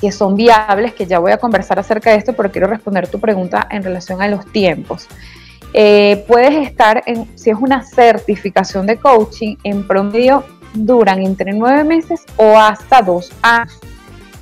[0.00, 3.18] que son viables, que ya voy a conversar acerca de esto, pero quiero responder tu
[3.18, 5.08] pregunta en relación a los tiempos.
[5.72, 10.44] Eh, puedes estar en, si es una certificación de coaching, en promedio
[10.74, 13.78] duran entre nueve meses o hasta dos años.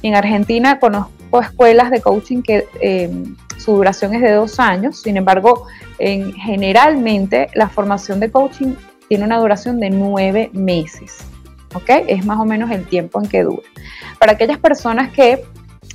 [0.02, 3.10] En Argentina conozco escuelas de coaching que eh,
[3.56, 5.66] su duración es de dos años, sin embargo,
[5.98, 8.74] en, generalmente la formación de coaching
[9.08, 11.18] tiene una duración de nueve meses.
[11.74, 11.90] ¿Ok?
[12.06, 13.62] Es más o menos el tiempo en que dura.
[14.18, 15.44] Para aquellas personas que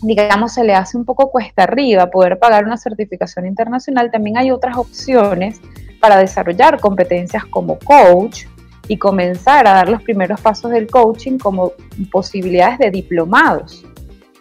[0.02, 4.52] digamos, se le hace un poco cuesta arriba poder pagar una certificación internacional, también hay
[4.52, 5.60] otras opciones
[6.00, 8.46] para desarrollar competencias como coach
[8.88, 11.74] y comenzar a dar los primeros pasos del coaching como
[12.12, 13.86] posibilidades de diplomados.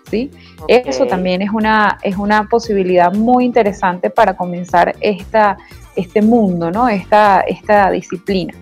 [0.09, 0.31] ¿sí?
[0.69, 5.59] Eso también es una, es una posibilidad muy interesante para comenzar esta,
[5.97, 6.89] este mundo, ¿no?
[6.89, 8.55] esta, esta disciplina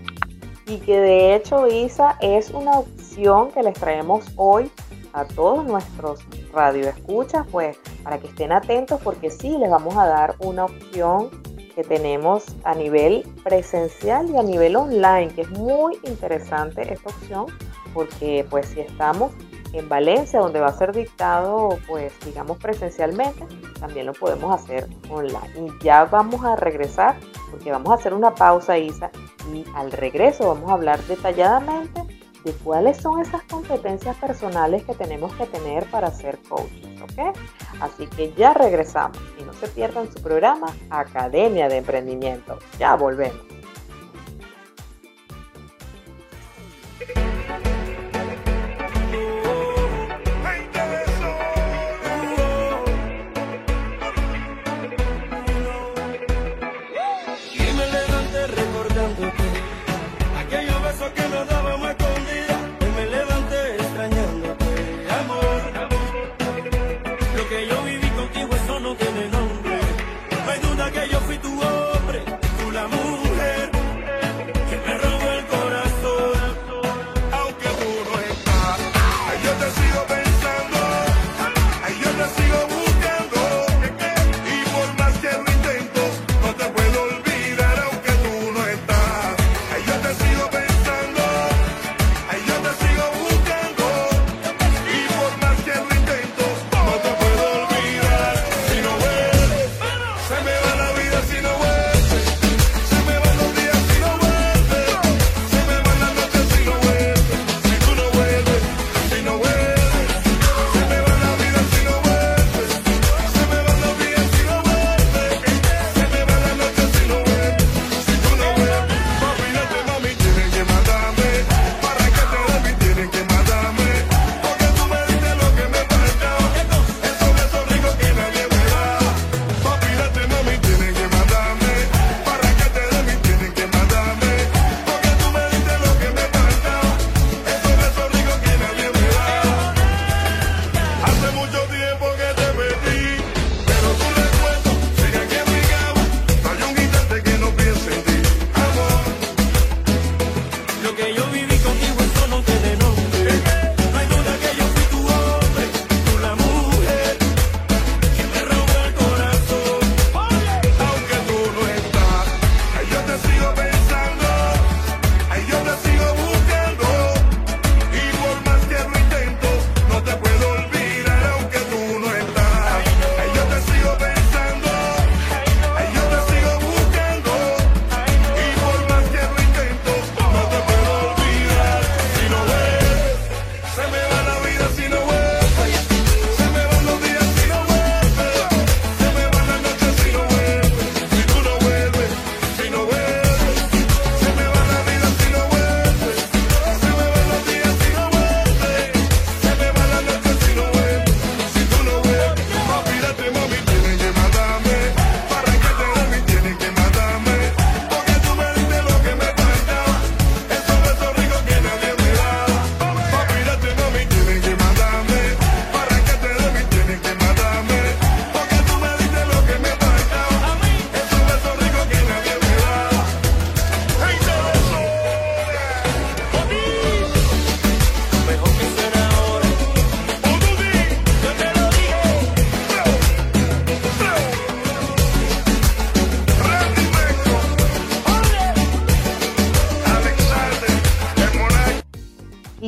[0.67, 4.71] y que de hecho Isa es una opción que les traemos hoy
[5.13, 6.21] a todos nuestros
[6.53, 11.31] radioescuchas, pues para que estén atentos porque sí les vamos a dar una opción
[11.75, 17.47] que tenemos a nivel presencial y a nivel online, que es muy interesante esta opción
[17.95, 19.33] porque pues si estamos
[19.79, 23.47] en Valencia, donde va a ser dictado, pues digamos presencialmente,
[23.79, 25.51] también lo podemos hacer online.
[25.57, 27.17] Y ya vamos a regresar,
[27.51, 29.11] porque vamos a hacer una pausa, Isa,
[29.53, 32.03] y al regreso vamos a hablar detalladamente
[32.45, 37.37] de cuáles son esas competencias personales que tenemos que tener para ser coaches, ¿ok?
[37.81, 42.59] Así que ya regresamos y no se pierdan su programa Academia de Emprendimiento.
[42.79, 43.56] Ya volvemos.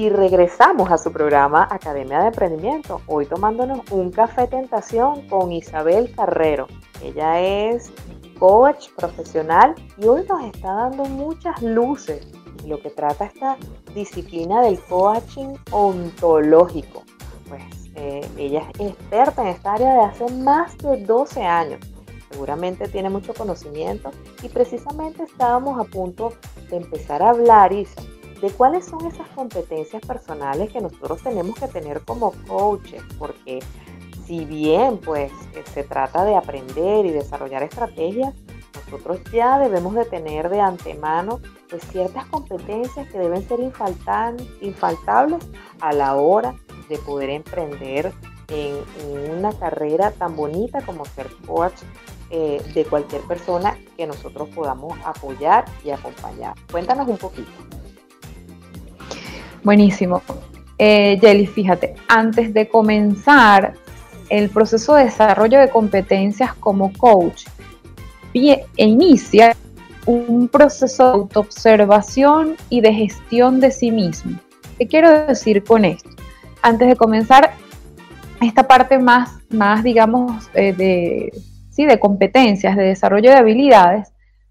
[0.09, 6.66] Regresamos a su programa Academia de Emprendimiento, hoy tomándonos un café tentación con Isabel Carrero.
[7.02, 7.92] Ella es
[8.38, 12.26] coach profesional y hoy nos está dando muchas luces
[12.66, 13.56] lo que trata esta
[13.94, 17.04] disciplina del coaching ontológico.
[17.48, 17.62] Pues
[17.94, 21.80] eh, ella es experta en esta área de hace más de 12 años.
[22.30, 24.11] Seguramente tiene mucho conocimiento
[24.42, 26.32] y precisamente estábamos a punto
[26.70, 28.02] de empezar a hablar, Isa,
[28.41, 33.61] de cuáles son esas competencias personales que nosotros tenemos que tener como coaches, porque
[34.26, 38.34] si bien pues eh, se trata de aprender y desarrollar estrategias,
[38.84, 45.45] nosotros ya debemos de tener de antemano pues ciertas competencias que deben ser infaltables
[45.80, 46.55] a la hora
[46.89, 48.12] de poder emprender
[48.49, 48.78] en,
[49.36, 51.74] una carrera tan bonita como ser coach
[52.30, 56.55] eh, de cualquier persona que nosotros podamos apoyar y acompañar.
[56.70, 57.51] Cuéntanos un poquito.
[59.68, 60.22] Buenísimo.
[60.78, 63.74] Eh, Jelly, fíjate, antes de comenzar
[64.30, 67.44] el proceso de desarrollo de competencias como coach,
[68.32, 69.54] e inicia
[70.06, 74.40] un proceso de autoobservación y de gestión de sí mismo.
[74.78, 76.08] ¿Qué quiero decir con esto?
[76.62, 77.52] Antes de comenzar
[78.40, 81.30] esta parte más, más digamos, eh, de,
[81.68, 81.84] ¿sí?
[81.84, 84.08] de competencias, de desarrollo de habilidades,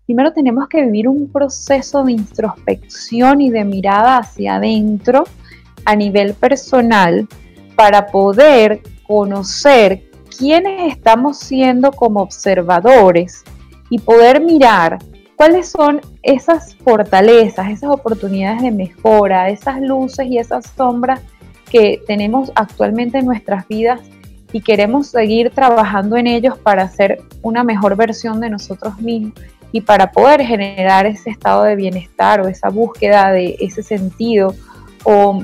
[0.08, 5.26] primero tenemos que vivir un proceso de introspección y de mirada hacia adentro
[5.84, 7.28] a nivel personal
[7.76, 13.43] para poder conocer quiénes estamos siendo como observadores
[13.89, 14.97] y poder mirar
[15.36, 21.20] cuáles son esas fortalezas, esas oportunidades de mejora, esas luces y esas sombras
[21.70, 23.99] que tenemos actualmente en nuestras vidas
[24.53, 29.34] y queremos seguir trabajando en ellos para hacer una mejor versión de nosotros mismos
[29.72, 34.55] y para poder generar ese estado de bienestar o esa búsqueda de ese sentido
[35.03, 35.43] o,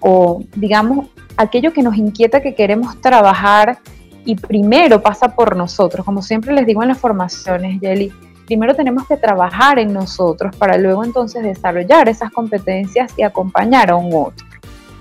[0.00, 3.78] o digamos aquello que nos inquieta que queremos trabajar
[4.24, 8.12] y primero pasa por nosotros, como siempre les digo en las formaciones, Jelly,
[8.46, 13.96] primero tenemos que trabajar en nosotros para luego entonces desarrollar esas competencias y acompañar a
[13.96, 14.46] un otro.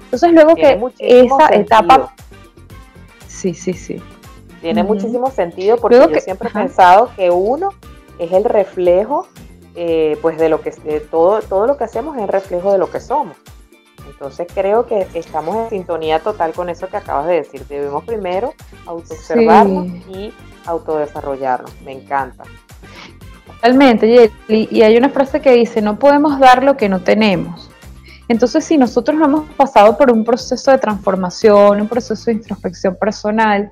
[0.05, 2.13] Entonces luego que esa etapa...
[3.27, 4.01] Sí, sí, sí.
[4.61, 7.69] Tiene muchísimo sentido porque yo siempre he pensado que uno
[8.19, 9.27] es el reflejo,
[9.75, 12.77] eh, pues de lo que de todo, todo lo que hacemos es el reflejo de
[12.77, 13.35] lo que somos.
[14.07, 17.65] Entonces creo que estamos en sintonía total con eso que acabas de decir.
[17.67, 18.53] Debemos primero
[18.85, 20.33] autoobservarnos y
[20.65, 21.71] autodesarrollarnos.
[21.83, 22.43] Me encanta.
[23.45, 27.69] Totalmente, y hay una frase que dice, no podemos dar lo que no tenemos.
[28.29, 32.95] Entonces, si nosotros no hemos pasado por un proceso de transformación, un proceso de introspección
[32.95, 33.71] personal,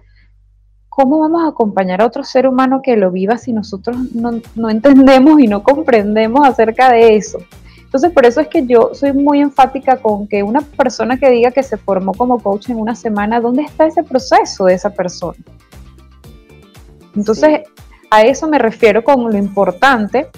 [0.97, 4.67] ¿cómo vamos a acompañar a otro ser humano que lo viva si nosotros no, no
[4.67, 7.37] entendemos y no comprendemos acerca de eso?
[7.83, 11.51] Entonces, por eso es que yo soy muy enfática con que una persona que diga
[11.51, 15.37] que se formó como coach en una semana, ¿dónde está ese proceso de esa persona?
[17.15, 17.61] Entonces,
[18.09, 20.29] a eso me refiero con lo importante,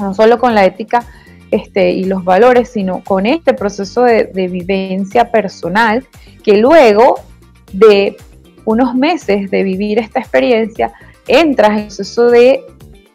[0.00, 1.04] no solo con la ética
[1.52, 6.04] este, y los valores, sino con este proceso de, de vivencia personal
[6.42, 7.20] que luego
[7.72, 8.16] de
[8.64, 10.92] unos meses de vivir esta experiencia,
[11.26, 12.64] entras en el proceso de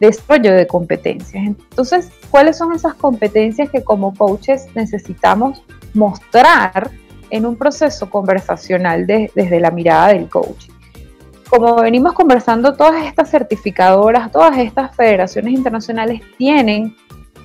[0.00, 1.46] desarrollo de competencias.
[1.46, 5.62] Entonces, ¿cuáles son esas competencias que como coaches necesitamos
[5.94, 6.90] mostrar
[7.30, 10.68] en un proceso conversacional desde la mirada del coach?
[11.48, 16.96] Como venimos conversando, todas estas certificadoras, todas estas federaciones internacionales tienen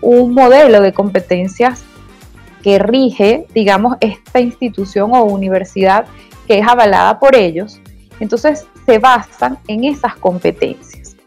[0.01, 1.83] un modelo de competencias
[2.63, 6.05] que rige, digamos, esta institución o universidad
[6.47, 7.79] que es avalada por ellos.
[8.21, 11.17] Entonces, se basan en esas competencias.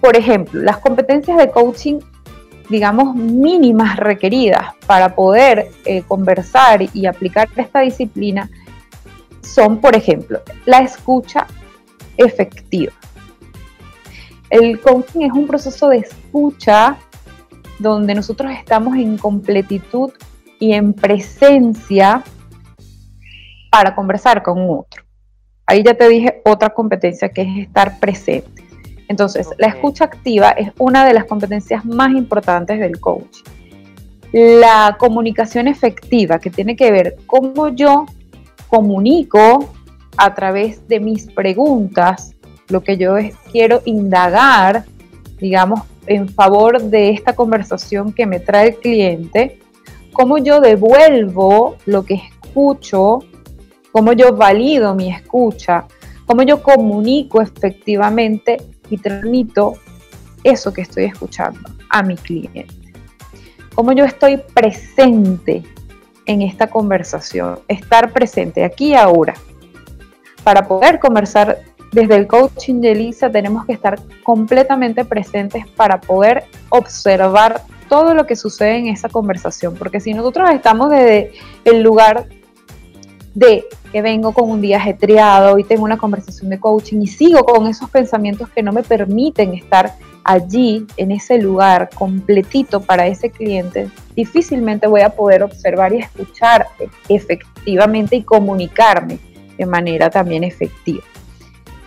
[0.00, 1.98] Por ejemplo, las competencias de coaching,
[2.70, 8.48] digamos, mínimas requeridas para poder eh, conversar y aplicar esta disciplina
[9.42, 11.48] son, por ejemplo, la escucha
[12.16, 12.92] efectiva.
[14.48, 16.96] El coaching es un proceso de escucha
[17.80, 20.12] donde nosotros estamos en completitud
[20.60, 22.22] y en presencia
[23.68, 25.05] para conversar con otro.
[25.66, 28.64] Ahí ya te dije otra competencia que es estar presente.
[29.08, 33.38] Entonces, la escucha activa es una de las competencias más importantes del coach.
[34.32, 38.06] La comunicación efectiva, que tiene que ver cómo yo
[38.68, 39.70] comunico
[40.16, 42.34] a través de mis preguntas
[42.68, 43.14] lo que yo
[43.52, 44.84] quiero indagar,
[45.38, 49.58] digamos, en favor de esta conversación que me trae el cliente,
[50.12, 53.20] cómo yo devuelvo lo que escucho,
[53.96, 55.86] cómo yo valido mi escucha,
[56.26, 58.58] cómo yo comunico efectivamente
[58.90, 59.78] y transmito
[60.44, 62.92] eso que estoy escuchando a mi cliente.
[63.74, 65.62] Cómo yo estoy presente
[66.26, 69.32] en esta conversación, estar presente aquí y ahora.
[70.44, 76.44] Para poder conversar desde el coaching de Elisa tenemos que estar completamente presentes para poder
[76.68, 81.32] observar todo lo que sucede en esa conversación, porque si nosotros estamos desde
[81.64, 82.26] el lugar
[83.36, 87.44] de que vengo con un día ajetreado y tengo una conversación de coaching y sigo
[87.44, 89.92] con esos pensamientos que no me permiten estar
[90.24, 96.66] allí, en ese lugar completito para ese cliente, difícilmente voy a poder observar y escuchar
[97.10, 99.18] efectivamente y comunicarme
[99.58, 101.04] de manera también efectiva.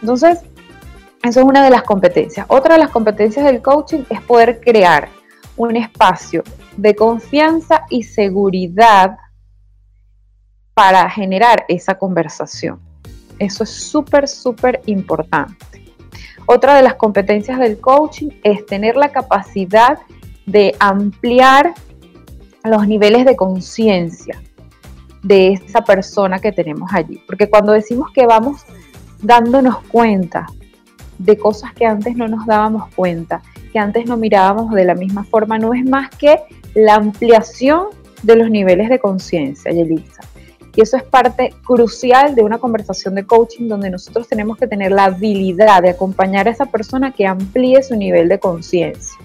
[0.01, 0.41] Entonces,
[1.23, 2.45] eso es una de las competencias.
[2.47, 5.09] Otra de las competencias del coaching es poder crear
[5.57, 6.43] un espacio
[6.77, 9.17] de confianza y seguridad
[10.79, 12.79] para generar esa conversación.
[13.37, 15.83] Eso es súper, súper importante.
[16.45, 19.99] Otra de las competencias del coaching es tener la capacidad
[20.45, 21.73] de ampliar
[22.63, 24.41] los niveles de conciencia
[25.21, 27.21] de esa persona que tenemos allí.
[27.27, 28.61] Porque cuando decimos que vamos
[29.21, 30.45] dándonos cuenta
[31.17, 33.41] de cosas que antes no nos dábamos cuenta,
[33.73, 36.39] que antes no mirábamos de la misma forma, no es más que
[36.73, 37.87] la ampliación
[38.23, 40.28] de los niveles de conciencia, Yelitza.
[40.79, 44.93] Y eso es parte crucial de una conversación de coaching donde nosotros tenemos que tener
[44.93, 49.17] la habilidad de acompañar a esa persona que amplíe su nivel de conciencia.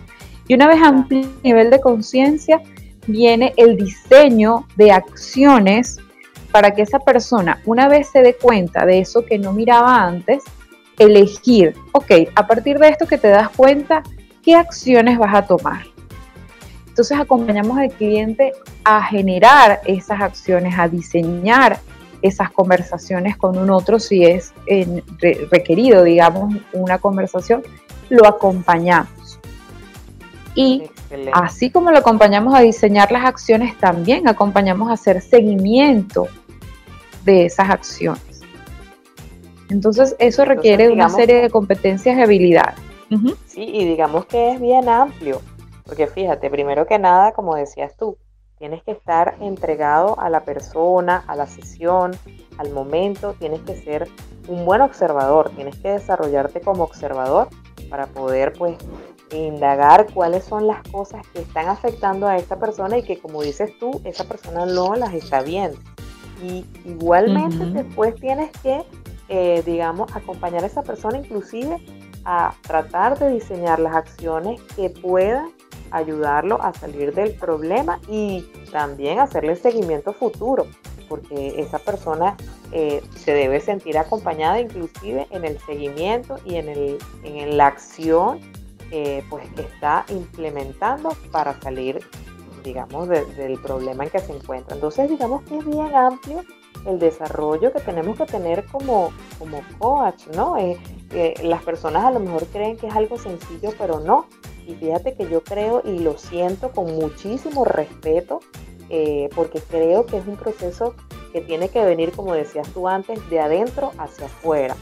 [0.48, 2.60] Y una vez amplíe el nivel de conciencia,
[3.06, 6.00] viene el diseño de acciones
[6.50, 10.42] para que esa persona, una vez se dé cuenta de eso que no miraba antes,
[10.98, 14.02] elegir, ok, a partir de esto que te das cuenta,
[14.42, 15.93] ¿qué acciones vas a tomar?
[16.94, 18.52] Entonces acompañamos al cliente
[18.84, 21.80] a generar esas acciones, a diseñar
[22.22, 24.54] esas conversaciones con un otro si es
[25.50, 27.64] requerido, digamos, una conversación,
[28.10, 29.40] lo acompañamos.
[30.54, 30.84] Y
[31.32, 36.28] así como lo acompañamos a diseñar las acciones, también acompañamos a hacer seguimiento
[37.24, 38.40] de esas acciones.
[39.68, 42.76] Entonces, eso requiere una serie de competencias y habilidades.
[43.46, 45.42] Sí, y digamos que es bien amplio,
[45.84, 48.16] porque fíjate, primero que nada, como decías tú,
[48.58, 52.12] tienes que estar entregado a la persona, a la sesión,
[52.58, 54.08] al momento, tienes que ser
[54.48, 57.48] un buen observador, tienes que desarrollarte como observador
[57.90, 58.76] para poder pues
[59.32, 63.76] indagar cuáles son las cosas que están afectando a esta persona y que como dices
[63.78, 65.78] tú, esa persona no las está viendo.
[66.42, 68.84] Y igualmente después tienes que,
[69.28, 71.78] eh, digamos, acompañar a esa persona inclusive
[72.24, 75.50] a tratar de diseñar las acciones que puedan
[75.90, 80.66] ayudarlo a salir del problema y también hacerle seguimiento futuro,
[81.08, 82.36] porque esa persona
[82.72, 88.40] eh, se debe sentir acompañada inclusive en el seguimiento y en, el, en la acción
[88.90, 92.00] eh, pues, que está implementando para salir,
[92.62, 94.74] digamos, del problema en que se encuentra.
[94.74, 96.42] Entonces, digamos que es bien amplio
[96.86, 100.56] el desarrollo que tenemos que tener como, como coach, ¿no?
[100.56, 100.78] Eh,
[101.42, 104.26] las personas a lo mejor creen que es algo sencillo, pero no.
[104.66, 108.40] Y fíjate que yo creo y lo siento con muchísimo respeto,
[108.88, 110.94] eh, porque creo que es un proceso
[111.32, 114.76] que tiene que venir, como decías tú antes, de adentro hacia afuera.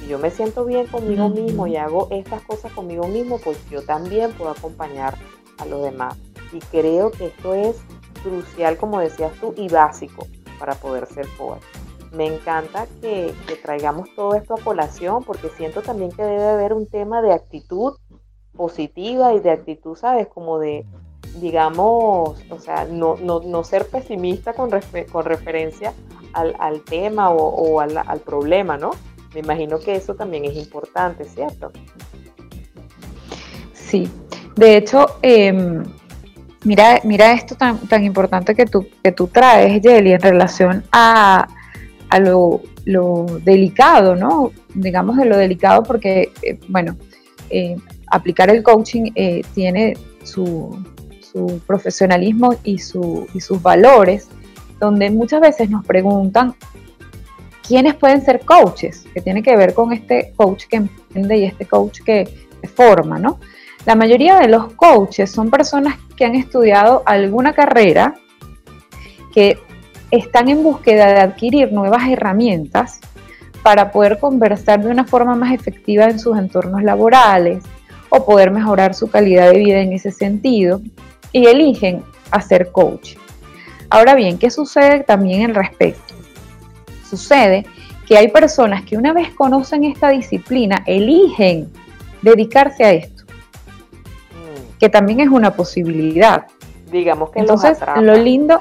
[0.00, 3.82] Si yo me siento bien conmigo mismo y hago estas cosas conmigo mismo, pues yo
[3.82, 5.16] también puedo acompañar
[5.58, 6.16] a los demás.
[6.52, 7.76] Y creo que esto es
[8.22, 10.26] crucial, como decías tú, y básico
[10.58, 11.62] para poder ser coach.
[12.12, 16.72] Me encanta que, que, traigamos todo esto a colación porque siento también que debe haber
[16.72, 17.96] un tema de actitud
[18.58, 20.26] positiva y de actitud, ¿sabes?
[20.26, 20.84] Como de,
[21.40, 24.68] digamos, o sea, no, no, no ser pesimista con,
[25.12, 25.94] con referencia
[26.32, 28.90] al, al tema o, al, al, problema, ¿no?
[29.32, 31.70] Me imagino que eso también es importante, ¿cierto?
[33.72, 34.10] Sí,
[34.56, 35.82] de hecho, eh,
[36.64, 41.46] mira, mira esto tan, tan importante que tú, que tú traes, Jelly, en relación a,
[42.10, 44.50] a lo, lo, delicado, ¿no?
[44.74, 46.96] Digamos de lo delicado porque, eh, bueno,
[47.50, 47.76] eh,
[48.10, 50.82] aplicar el coaching eh, tiene su,
[51.66, 54.28] profesionalismo y, su, y sus valores,
[54.80, 56.56] donde muchas veces nos preguntan
[57.66, 61.66] quiénes pueden ser coaches, que tiene que ver con este coach que emprende y este
[61.66, 63.38] coach que, forma, ¿no?
[63.86, 68.14] La mayoría de los coaches son personas que han estudiado alguna carrera,
[69.32, 69.58] que
[70.10, 73.00] están en búsqueda de adquirir nuevas herramientas
[73.62, 77.62] para poder conversar de una forma más efectiva en sus entornos laborales,
[78.10, 80.80] o poder mejorar su calidad de vida en ese sentido
[81.32, 83.16] y eligen hacer coach.
[83.90, 86.14] Ahora bien, ¿qué sucede también al respecto?
[87.08, 87.64] Sucede
[88.06, 91.70] que hay personas que una vez conocen esta disciplina eligen
[92.22, 93.24] dedicarse a esto,
[94.78, 96.46] que también es una posibilidad.
[96.90, 98.60] Digamos que entonces lo lindo,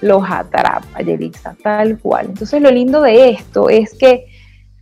[0.00, 2.26] los atrapa, Yelixa, tal cual.
[2.26, 4.26] Entonces lo lindo de esto es que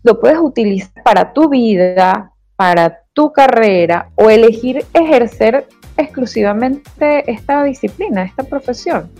[0.02, 5.66] lo puedes utilizar para tu vida, para tu carrera o elegir ejercer
[5.96, 9.10] exclusivamente esta disciplina, esta profesión.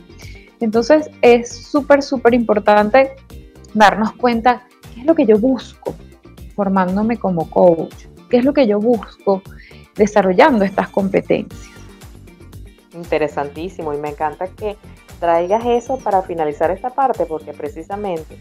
[0.61, 3.17] Entonces es súper, súper importante
[3.75, 4.63] darnos cuenta
[4.95, 5.97] qué es lo que yo busco
[6.55, 9.43] formándome como coach, qué es lo que yo busco
[9.97, 11.69] desarrollando estas competencias.
[12.95, 14.77] Interesantísimo y me encanta que
[15.19, 18.39] traigas eso para finalizar esta parte porque precisamente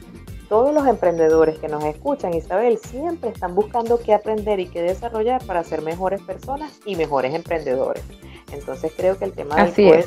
[0.49, 5.43] todos los emprendedores que nos escuchan, Isabel, siempre están buscando qué aprender y qué desarrollar
[5.45, 8.03] para ser mejores personas y mejores emprendedores.
[8.51, 10.05] Entonces creo que el tema del coach,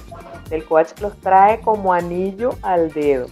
[0.48, 3.26] del coach los trae como anillo al dedo.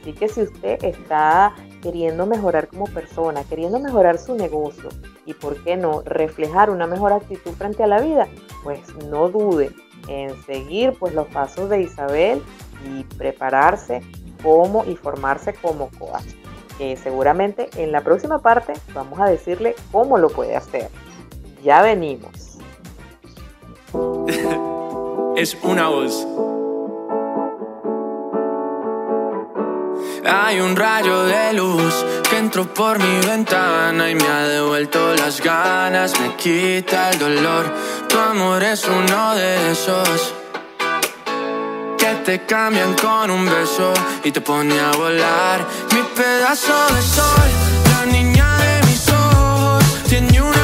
[0.00, 4.88] Así que si usted está queriendo mejorar como persona, queriendo mejorar su negocio
[5.26, 8.26] y, ¿por qué no?, reflejar una mejor actitud frente a la vida,
[8.62, 9.70] pues no dude
[10.08, 12.42] en seguir pues los pasos de Isabel
[12.86, 14.00] y prepararse
[14.42, 16.43] como y formarse como coach.
[16.78, 20.88] Que seguramente en la próxima parte vamos a decirle cómo lo puede hacer.
[21.62, 22.58] Ya venimos.
[25.36, 26.26] es una voz.
[30.26, 35.40] Hay un rayo de luz que entró por mi ventana y me ha devuelto las
[35.42, 37.64] ganas, me quita el dolor.
[38.08, 40.34] Tu amor es uno de esos
[42.04, 43.94] que te cambian con un beso
[44.24, 45.66] y te pone a volar.
[45.94, 47.50] Mi pedazo de sol,
[47.92, 50.63] la niña de mis ojos, tiene una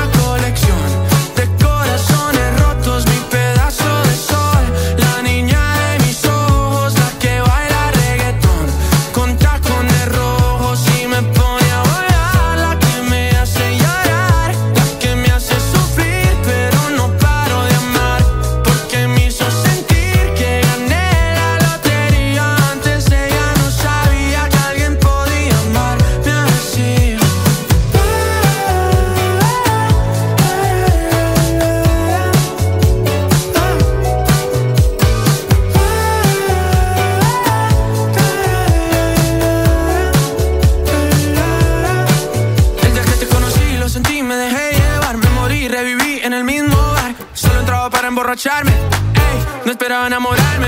[49.66, 50.59] no esperaba enamorarme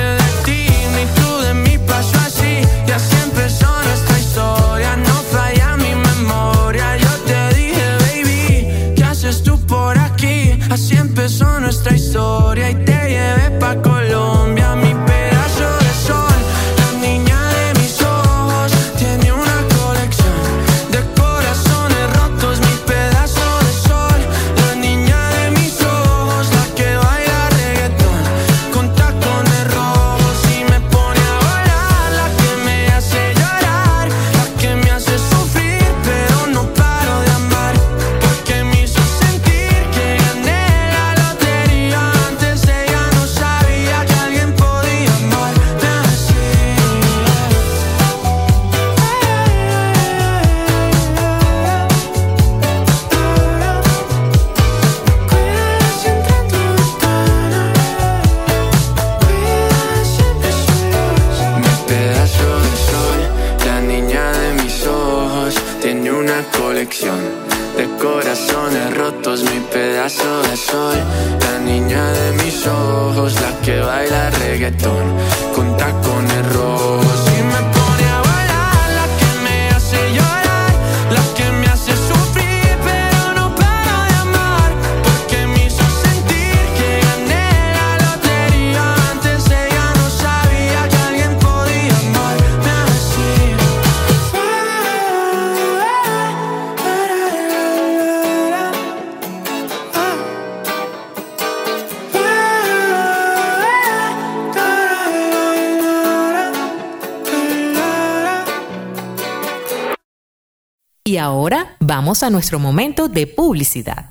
[111.19, 114.11] a nuestro momento de publicidad.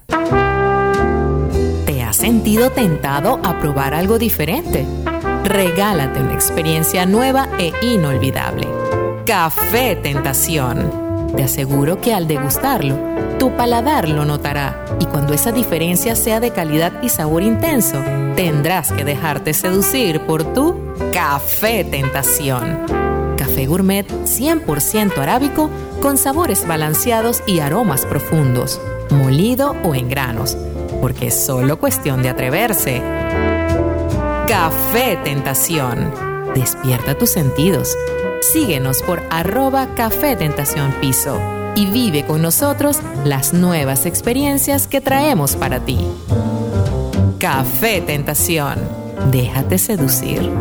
[1.86, 4.86] ¿Te has sentido tentado a probar algo diferente?
[5.44, 8.68] Regálate una experiencia nueva e inolvidable.
[9.26, 11.32] Café Tentación.
[11.36, 12.98] Te aseguro que al degustarlo,
[13.40, 17.98] tu paladar lo notará y cuando esa diferencia sea de calidad y sabor intenso,
[18.36, 20.76] tendrás que dejarte seducir por tu
[21.14, 23.11] Café Tentación
[23.66, 25.70] gourmet 100% arábico
[26.02, 30.58] con sabores balanceados y aromas profundos, molido o en granos,
[31.02, 33.02] porque es solo cuestión de atreverse.
[34.48, 36.12] Café Tentación.
[36.54, 37.96] Despierta tus sentidos.
[38.42, 41.40] Síguenos por arroba Café Tentación Piso
[41.76, 46.00] y vive con nosotros las nuevas experiencias que traemos para ti.
[47.40, 48.80] Café Tentación.
[49.32, 50.52] Déjate seducir.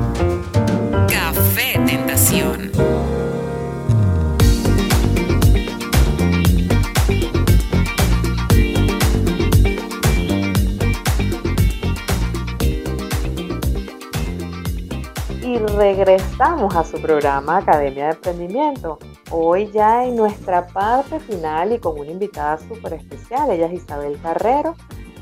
[15.43, 18.99] Y regresamos a su programa Academia de Emprendimiento.
[19.31, 23.51] Hoy ya en nuestra parte final y con una invitada súper especial.
[23.51, 24.77] Ella es Isabel Carrero,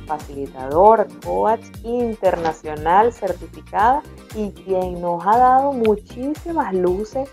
[0.09, 4.03] facilitador, coach internacional certificada
[4.35, 7.29] y quien nos ha dado muchísimas luces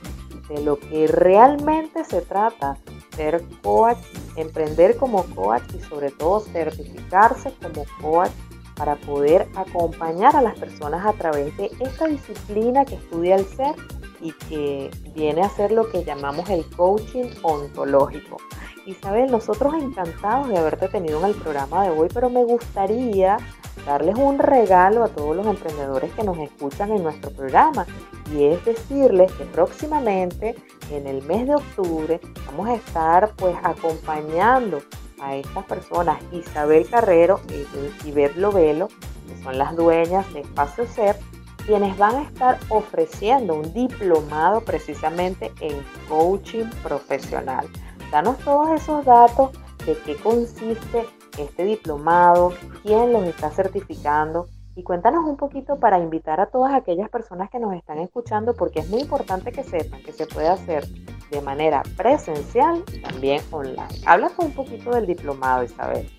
[0.50, 2.78] de lo que realmente se trata
[3.16, 3.98] ser coach,
[4.36, 8.32] emprender como coach y sobre todo certificarse como coach
[8.76, 13.74] para poder acompañar a las personas a través de esta disciplina que estudia el ser
[14.22, 18.38] y que viene a ser lo que llamamos el coaching ontológico.
[18.86, 23.38] Isabel, nosotros encantados de haberte tenido en el programa de hoy, pero me gustaría
[23.86, 27.86] darles un regalo a todos los emprendedores que nos escuchan en nuestro programa
[28.32, 30.56] y es decirles que próximamente
[30.92, 34.82] en el mes de octubre vamos a estar pues acompañando
[35.20, 41.18] a estas personas Isabel Carrero y Ivette Lovelo, que son las dueñas de Espacio Ser,
[41.66, 45.76] quienes van a estar ofreciendo un diplomado precisamente en
[46.08, 47.68] coaching profesional.
[48.16, 49.52] Danos todos esos datos
[49.86, 51.06] de qué consiste
[51.38, 57.10] este diplomado, quién los está certificando y cuéntanos un poquito para invitar a todas aquellas
[57.10, 60.88] personas que nos están escuchando porque es muy importante que sepan que se puede hacer
[61.30, 63.84] de manera presencial y también online.
[64.06, 66.10] Háblanos un poquito del diplomado, Isabel.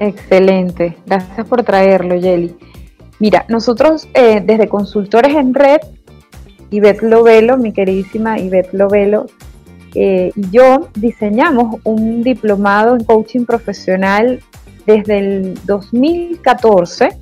[0.00, 2.58] Excelente, gracias por traerlo, Yeli.
[3.20, 5.80] Mira, nosotros eh, desde Consultores en Red,
[6.68, 9.24] Ivette Lovelo, mi queridísima Ivette Lovelo,
[9.94, 14.40] eh, y yo diseñamos un diplomado en coaching profesional
[14.86, 17.16] desde el 2014,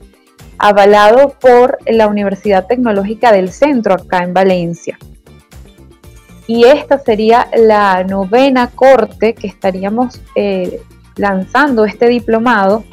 [0.59, 4.99] avalado por la Universidad Tecnológica del Centro acá en Valencia.
[6.47, 10.81] Y esta sería la novena corte que estaríamos eh,
[11.17, 12.85] lanzando este diplomado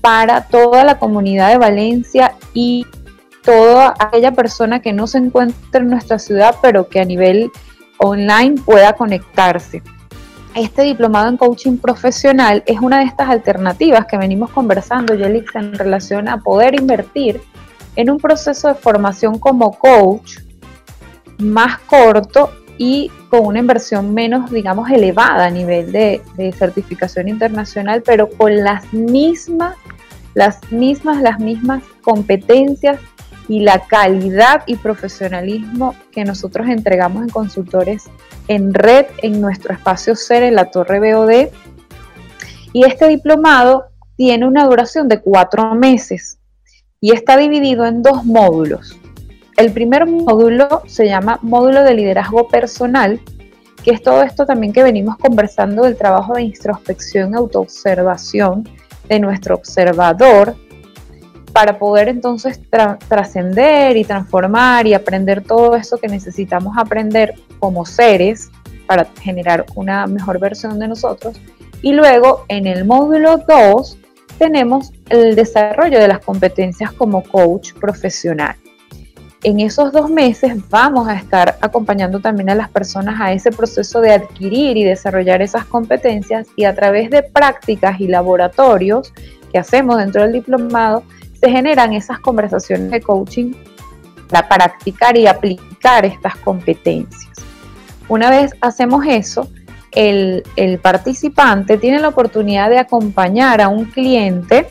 [0.00, 2.86] para toda la comunidad de Valencia y
[3.42, 7.50] toda aquella persona que no se encuentra en nuestra ciudad, pero que a nivel
[7.98, 9.82] online pueda conectarse.
[10.54, 15.74] Este diplomado en coaching profesional es una de estas alternativas que venimos conversando, Yelix, en
[15.74, 17.40] relación a poder invertir
[17.94, 20.38] en un proceso de formación como coach
[21.38, 28.02] más corto y con una inversión menos, digamos, elevada a nivel de, de certificación internacional,
[28.02, 29.76] pero con las mismas
[30.36, 33.00] las mismas, las mismas competencias
[33.48, 38.04] y la calidad y profesionalismo que nosotros entregamos en consultores
[38.48, 41.48] en red en nuestro espacio SER en la Torre BOD.
[42.72, 43.86] Y este diplomado
[44.16, 46.38] tiene una duración de cuatro meses
[47.00, 48.98] y está dividido en dos módulos.
[49.56, 53.20] El primer módulo se llama módulo de liderazgo personal,
[53.82, 58.68] que es todo esto también que venimos conversando del trabajo de introspección autoobservación
[59.08, 60.56] de nuestro observador
[61.56, 62.60] para poder entonces
[63.08, 68.50] trascender y transformar y aprender todo eso que necesitamos aprender como seres
[68.86, 71.40] para generar una mejor versión de nosotros.
[71.80, 73.96] Y luego en el módulo 2
[74.36, 78.56] tenemos el desarrollo de las competencias como coach profesional
[79.46, 84.00] en esos dos meses vamos a estar acompañando también a las personas a ese proceso
[84.00, 89.12] de adquirir y desarrollar esas competencias y a través de prácticas y laboratorios
[89.52, 91.04] que hacemos dentro del diplomado,
[91.40, 93.52] se generan esas conversaciones de coaching
[94.28, 97.32] para practicar y aplicar estas competencias.
[98.08, 99.48] Una vez hacemos eso,
[99.92, 104.68] el, el participante tiene la oportunidad de acompañar a un cliente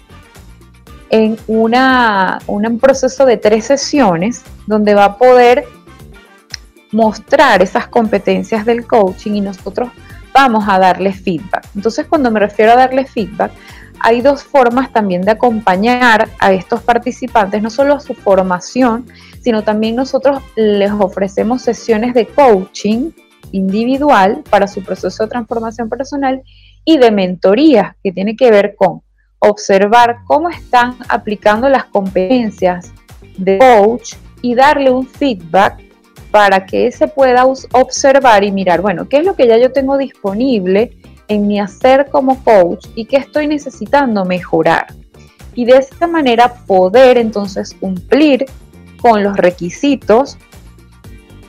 [1.09, 5.65] en una, un proceso de tres sesiones donde va a poder
[6.91, 9.89] mostrar esas competencias del coaching y nosotros
[10.33, 11.65] vamos a darle feedback.
[11.75, 13.51] Entonces, cuando me refiero a darle feedback,
[13.99, 19.05] hay dos formas también de acompañar a estos participantes, no solo a su formación,
[19.41, 23.11] sino también nosotros les ofrecemos sesiones de coaching
[23.51, 26.41] individual para su proceso de transformación personal
[26.83, 29.01] y de mentoría, que tiene que ver con
[29.39, 32.91] observar cómo están aplicando las competencias
[33.37, 35.81] de coach y darle un feedback
[36.31, 39.97] para que se pueda observar y mirar, bueno, qué es lo que ya yo tengo
[39.97, 44.87] disponible en mi hacer como coach y qué estoy necesitando mejorar.
[45.53, 48.45] Y de esta manera poder entonces cumplir
[49.01, 50.37] con los requisitos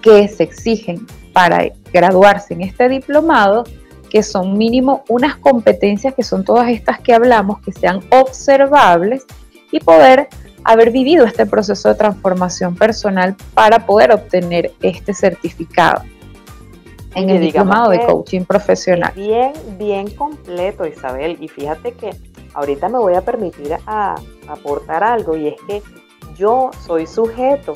[0.03, 3.65] que se exigen para graduarse en este diplomado,
[4.09, 9.25] que son mínimo unas competencias que son todas estas que hablamos, que sean observables
[9.73, 10.29] y poder
[10.63, 16.03] haber vivido este proceso de transformación personal para poder obtener este certificado
[17.17, 19.13] en el diplomado de coaching profesional.
[19.15, 21.39] Bien, bien completo, Isabel.
[21.41, 22.11] Y fíjate que
[22.55, 24.17] ahorita me voy a permitir a,
[24.49, 25.83] aportar algo y es que
[26.37, 27.73] yo soy sujeto,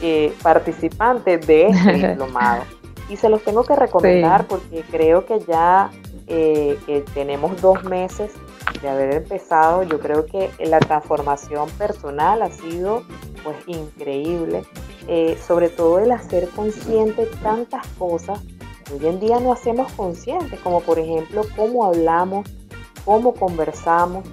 [0.00, 2.62] eh, participante de este diplomado.
[3.08, 5.90] Y se los tengo que recomendar porque creo que ya
[6.28, 8.32] eh, que tenemos dos meses
[8.80, 13.02] de haber empezado, yo creo que la transformación personal ha sido
[13.42, 14.62] pues increíble,
[15.08, 18.40] eh, sobre todo el hacer consciente tantas cosas
[18.92, 22.48] hoy en día no hacemos conscientes, como por ejemplo cómo hablamos,
[23.04, 24.24] cómo conversamos,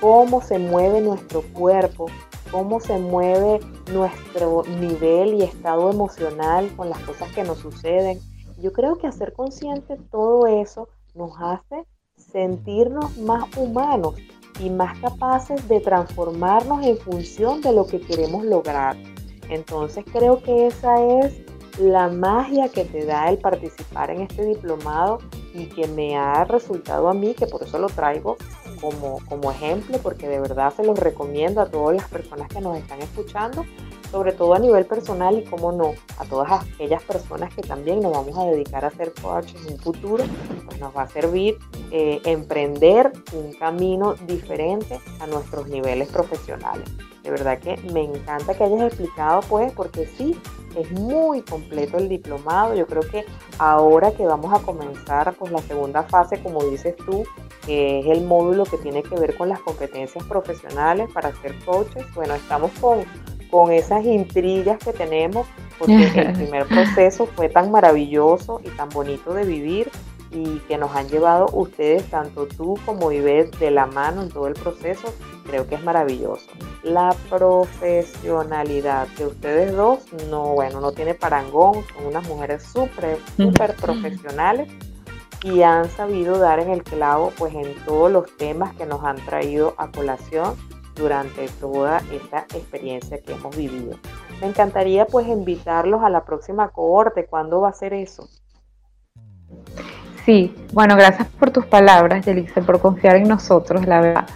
[0.00, 2.06] cómo se mueve nuestro cuerpo,
[2.50, 3.60] cómo se mueve
[3.92, 8.20] nuestro nivel y estado emocional con las cosas que nos suceden.
[8.58, 11.84] Yo creo que hacer consciente todo eso nos hace
[12.16, 14.14] sentirnos más humanos
[14.60, 18.96] y más capaces de transformarnos en función de lo que queremos lograr.
[19.48, 21.43] Entonces creo que esa es
[21.78, 25.18] la magia que te da el participar en este diplomado
[25.52, 28.36] y que me ha resultado a mí, que por eso lo traigo
[28.80, 32.76] como, como ejemplo, porque de verdad se los recomiendo a todas las personas que nos
[32.76, 33.64] están escuchando,
[34.10, 38.12] sobre todo a nivel personal y, como no, a todas aquellas personas que también nos
[38.12, 40.24] vamos a dedicar a ser coaches en un futuro,
[40.66, 41.58] pues nos va a servir
[41.90, 46.88] eh, emprender un camino diferente a nuestros niveles profesionales.
[47.24, 50.38] De verdad que me encanta que hayas explicado, pues, porque sí,
[50.76, 52.74] es muy completo el diplomado.
[52.74, 53.24] Yo creo que
[53.58, 57.24] ahora que vamos a comenzar pues la segunda fase, como dices tú,
[57.64, 62.04] que es el módulo que tiene que ver con las competencias profesionales para ser coaches,
[62.14, 63.04] bueno, estamos con
[63.54, 65.46] con esas intrigas que tenemos,
[65.78, 69.92] porque el primer proceso fue tan maravilloso y tan bonito de vivir
[70.32, 74.48] y que nos han llevado ustedes, tanto tú como Ivette, de la mano en todo
[74.48, 75.14] el proceso,
[75.44, 76.46] creo que es maravilloso.
[76.82, 83.74] La profesionalidad de ustedes dos, no, bueno, no tiene parangón, son unas mujeres súper, súper
[83.76, 84.68] profesionales
[85.42, 89.16] y han sabido dar en el clavo pues en todos los temas que nos han
[89.16, 90.54] traído a colación
[90.94, 93.98] durante toda esta experiencia que hemos vivido.
[94.40, 97.26] Me encantaría pues invitarlos a la próxima cohorte.
[97.26, 98.28] ¿Cuándo va a ser eso?
[100.24, 104.26] Sí, bueno, gracias por tus palabras, Yelice, por confiar en nosotros, la verdad.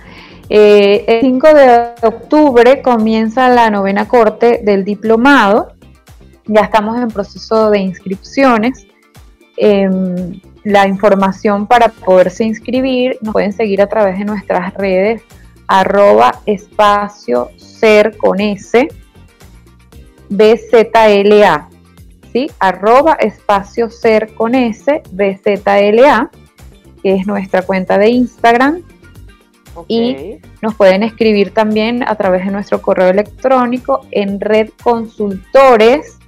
[0.50, 5.72] Eh, el 5 de octubre comienza la novena corte del diplomado.
[6.46, 8.86] Ya estamos en proceso de inscripciones.
[9.56, 15.22] Em, la información para poderse inscribir nos pueden seguir a través de nuestras redes
[15.68, 18.88] arroba espacio ser con S,
[20.30, 21.68] BZLA,
[22.32, 22.50] ¿sí?
[22.58, 26.30] Arroba espacio ser con S, BZLA,
[27.02, 28.82] que es nuestra cuenta de Instagram.
[29.86, 36.18] Y nos pueden escribir también a través de nuestro correo electrónico en red consultores,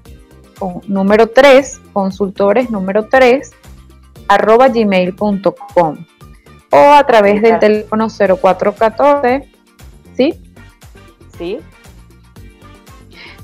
[0.58, 3.50] con número 3, consultores número 3,
[4.28, 6.06] arroba gmail.com
[6.72, 9.48] o a través del teléfono 0414,
[10.16, 10.40] ¿sí?
[11.36, 11.58] Sí.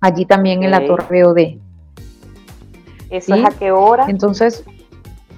[0.00, 1.58] allí también en la Torre OD.
[3.10, 4.06] ¿Eso es a qué hora?
[4.08, 4.64] Entonces,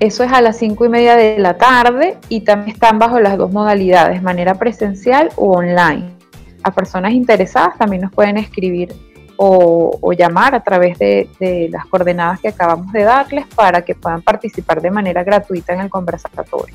[0.00, 3.36] eso es a las 5 y media de la tarde y también están bajo las
[3.36, 6.16] dos modalidades, manera presencial o online.
[6.62, 8.94] A personas interesadas también nos pueden escribir
[9.36, 14.80] o, llamar a través de, las coordenadas que acabamos de darles para que puedan participar
[14.80, 16.74] de manera gratuita en el conversatorio.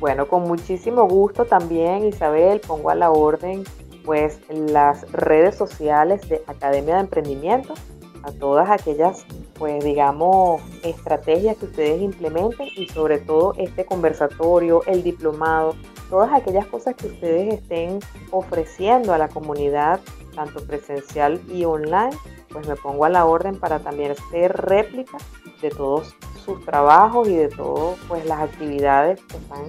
[0.00, 3.64] Bueno, con muchísimo gusto también, Isabel, pongo a la orden
[4.04, 7.74] pues las redes sociales de Academia de Emprendimiento,
[8.22, 9.26] a todas aquellas
[9.58, 15.74] pues digamos estrategias que ustedes implementen y sobre todo este conversatorio, el diplomado,
[16.08, 17.98] todas aquellas cosas que ustedes estén
[18.30, 20.00] ofreciendo a la comunidad
[20.34, 22.16] tanto presencial y online,
[22.50, 25.18] pues me pongo a la orden para también hacer réplica
[25.60, 29.64] de todos sus trabajos y de todas pues, las actividades que están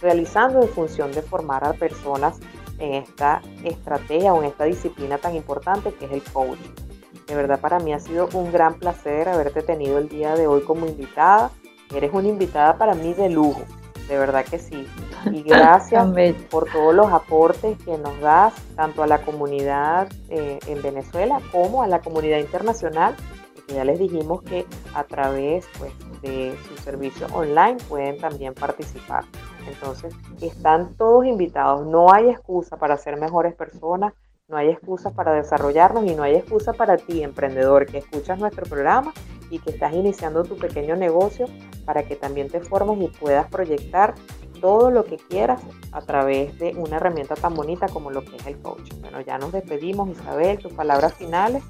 [0.00, 2.40] realizando en función de formar a personas
[2.78, 6.85] en esta estrategia o en esta disciplina tan importante que es el coaching.
[7.26, 10.62] De verdad para mí ha sido un gran placer haberte tenido el día de hoy
[10.62, 11.50] como invitada.
[11.94, 13.62] Eres una invitada para mí de lujo,
[14.08, 14.86] de verdad que sí.
[15.32, 16.06] Y gracias
[16.50, 21.82] por todos los aportes que nos das, tanto a la comunidad eh, en Venezuela como
[21.82, 23.16] a la comunidad internacional,
[23.54, 29.24] porque ya les dijimos que a través pues, de su servicio online pueden también participar.
[29.66, 34.12] Entonces, están todos invitados, no hay excusa para ser mejores personas,
[34.48, 38.64] no hay excusa para desarrollarnos y no hay excusa para ti, emprendedor, que escuchas nuestro
[38.64, 39.12] programa
[39.50, 41.46] y que estás iniciando tu pequeño negocio
[41.84, 44.14] para que también te formes y puedas proyectar
[44.60, 48.46] todo lo que quieras a través de una herramienta tan bonita como lo que es
[48.46, 49.00] el coaching.
[49.00, 51.64] Bueno, ya nos despedimos, Isabel, tus palabras finales.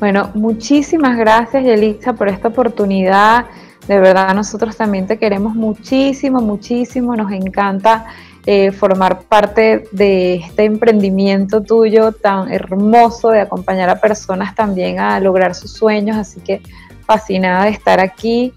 [0.00, 3.46] Bueno, muchísimas gracias, Yelitza, por esta oportunidad.
[3.86, 7.14] De verdad, nosotros también te queremos muchísimo, muchísimo.
[7.14, 8.06] Nos encanta
[8.46, 15.18] eh, formar parte de este emprendimiento tuyo tan hermoso de acompañar a personas también a
[15.18, 16.16] lograr sus sueños.
[16.16, 16.62] Así que
[17.04, 18.52] fascinada de estar aquí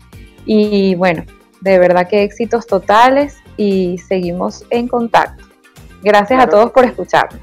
[0.45, 1.23] y bueno,
[1.61, 5.43] de verdad que éxitos totales y seguimos en contacto.
[6.01, 7.41] Gracias a todos por escucharnos.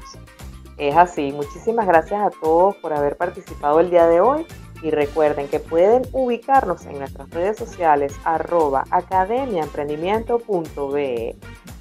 [0.77, 4.45] Es así, muchísimas gracias a todos por haber participado el día de hoy
[4.81, 11.35] y recuerden que pueden ubicarnos en nuestras redes sociales arroba academiaemprendimiento.be.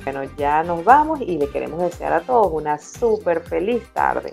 [0.07, 4.33] Bueno, ya nos vamos y le queremos desear a todos una súper feliz tarde.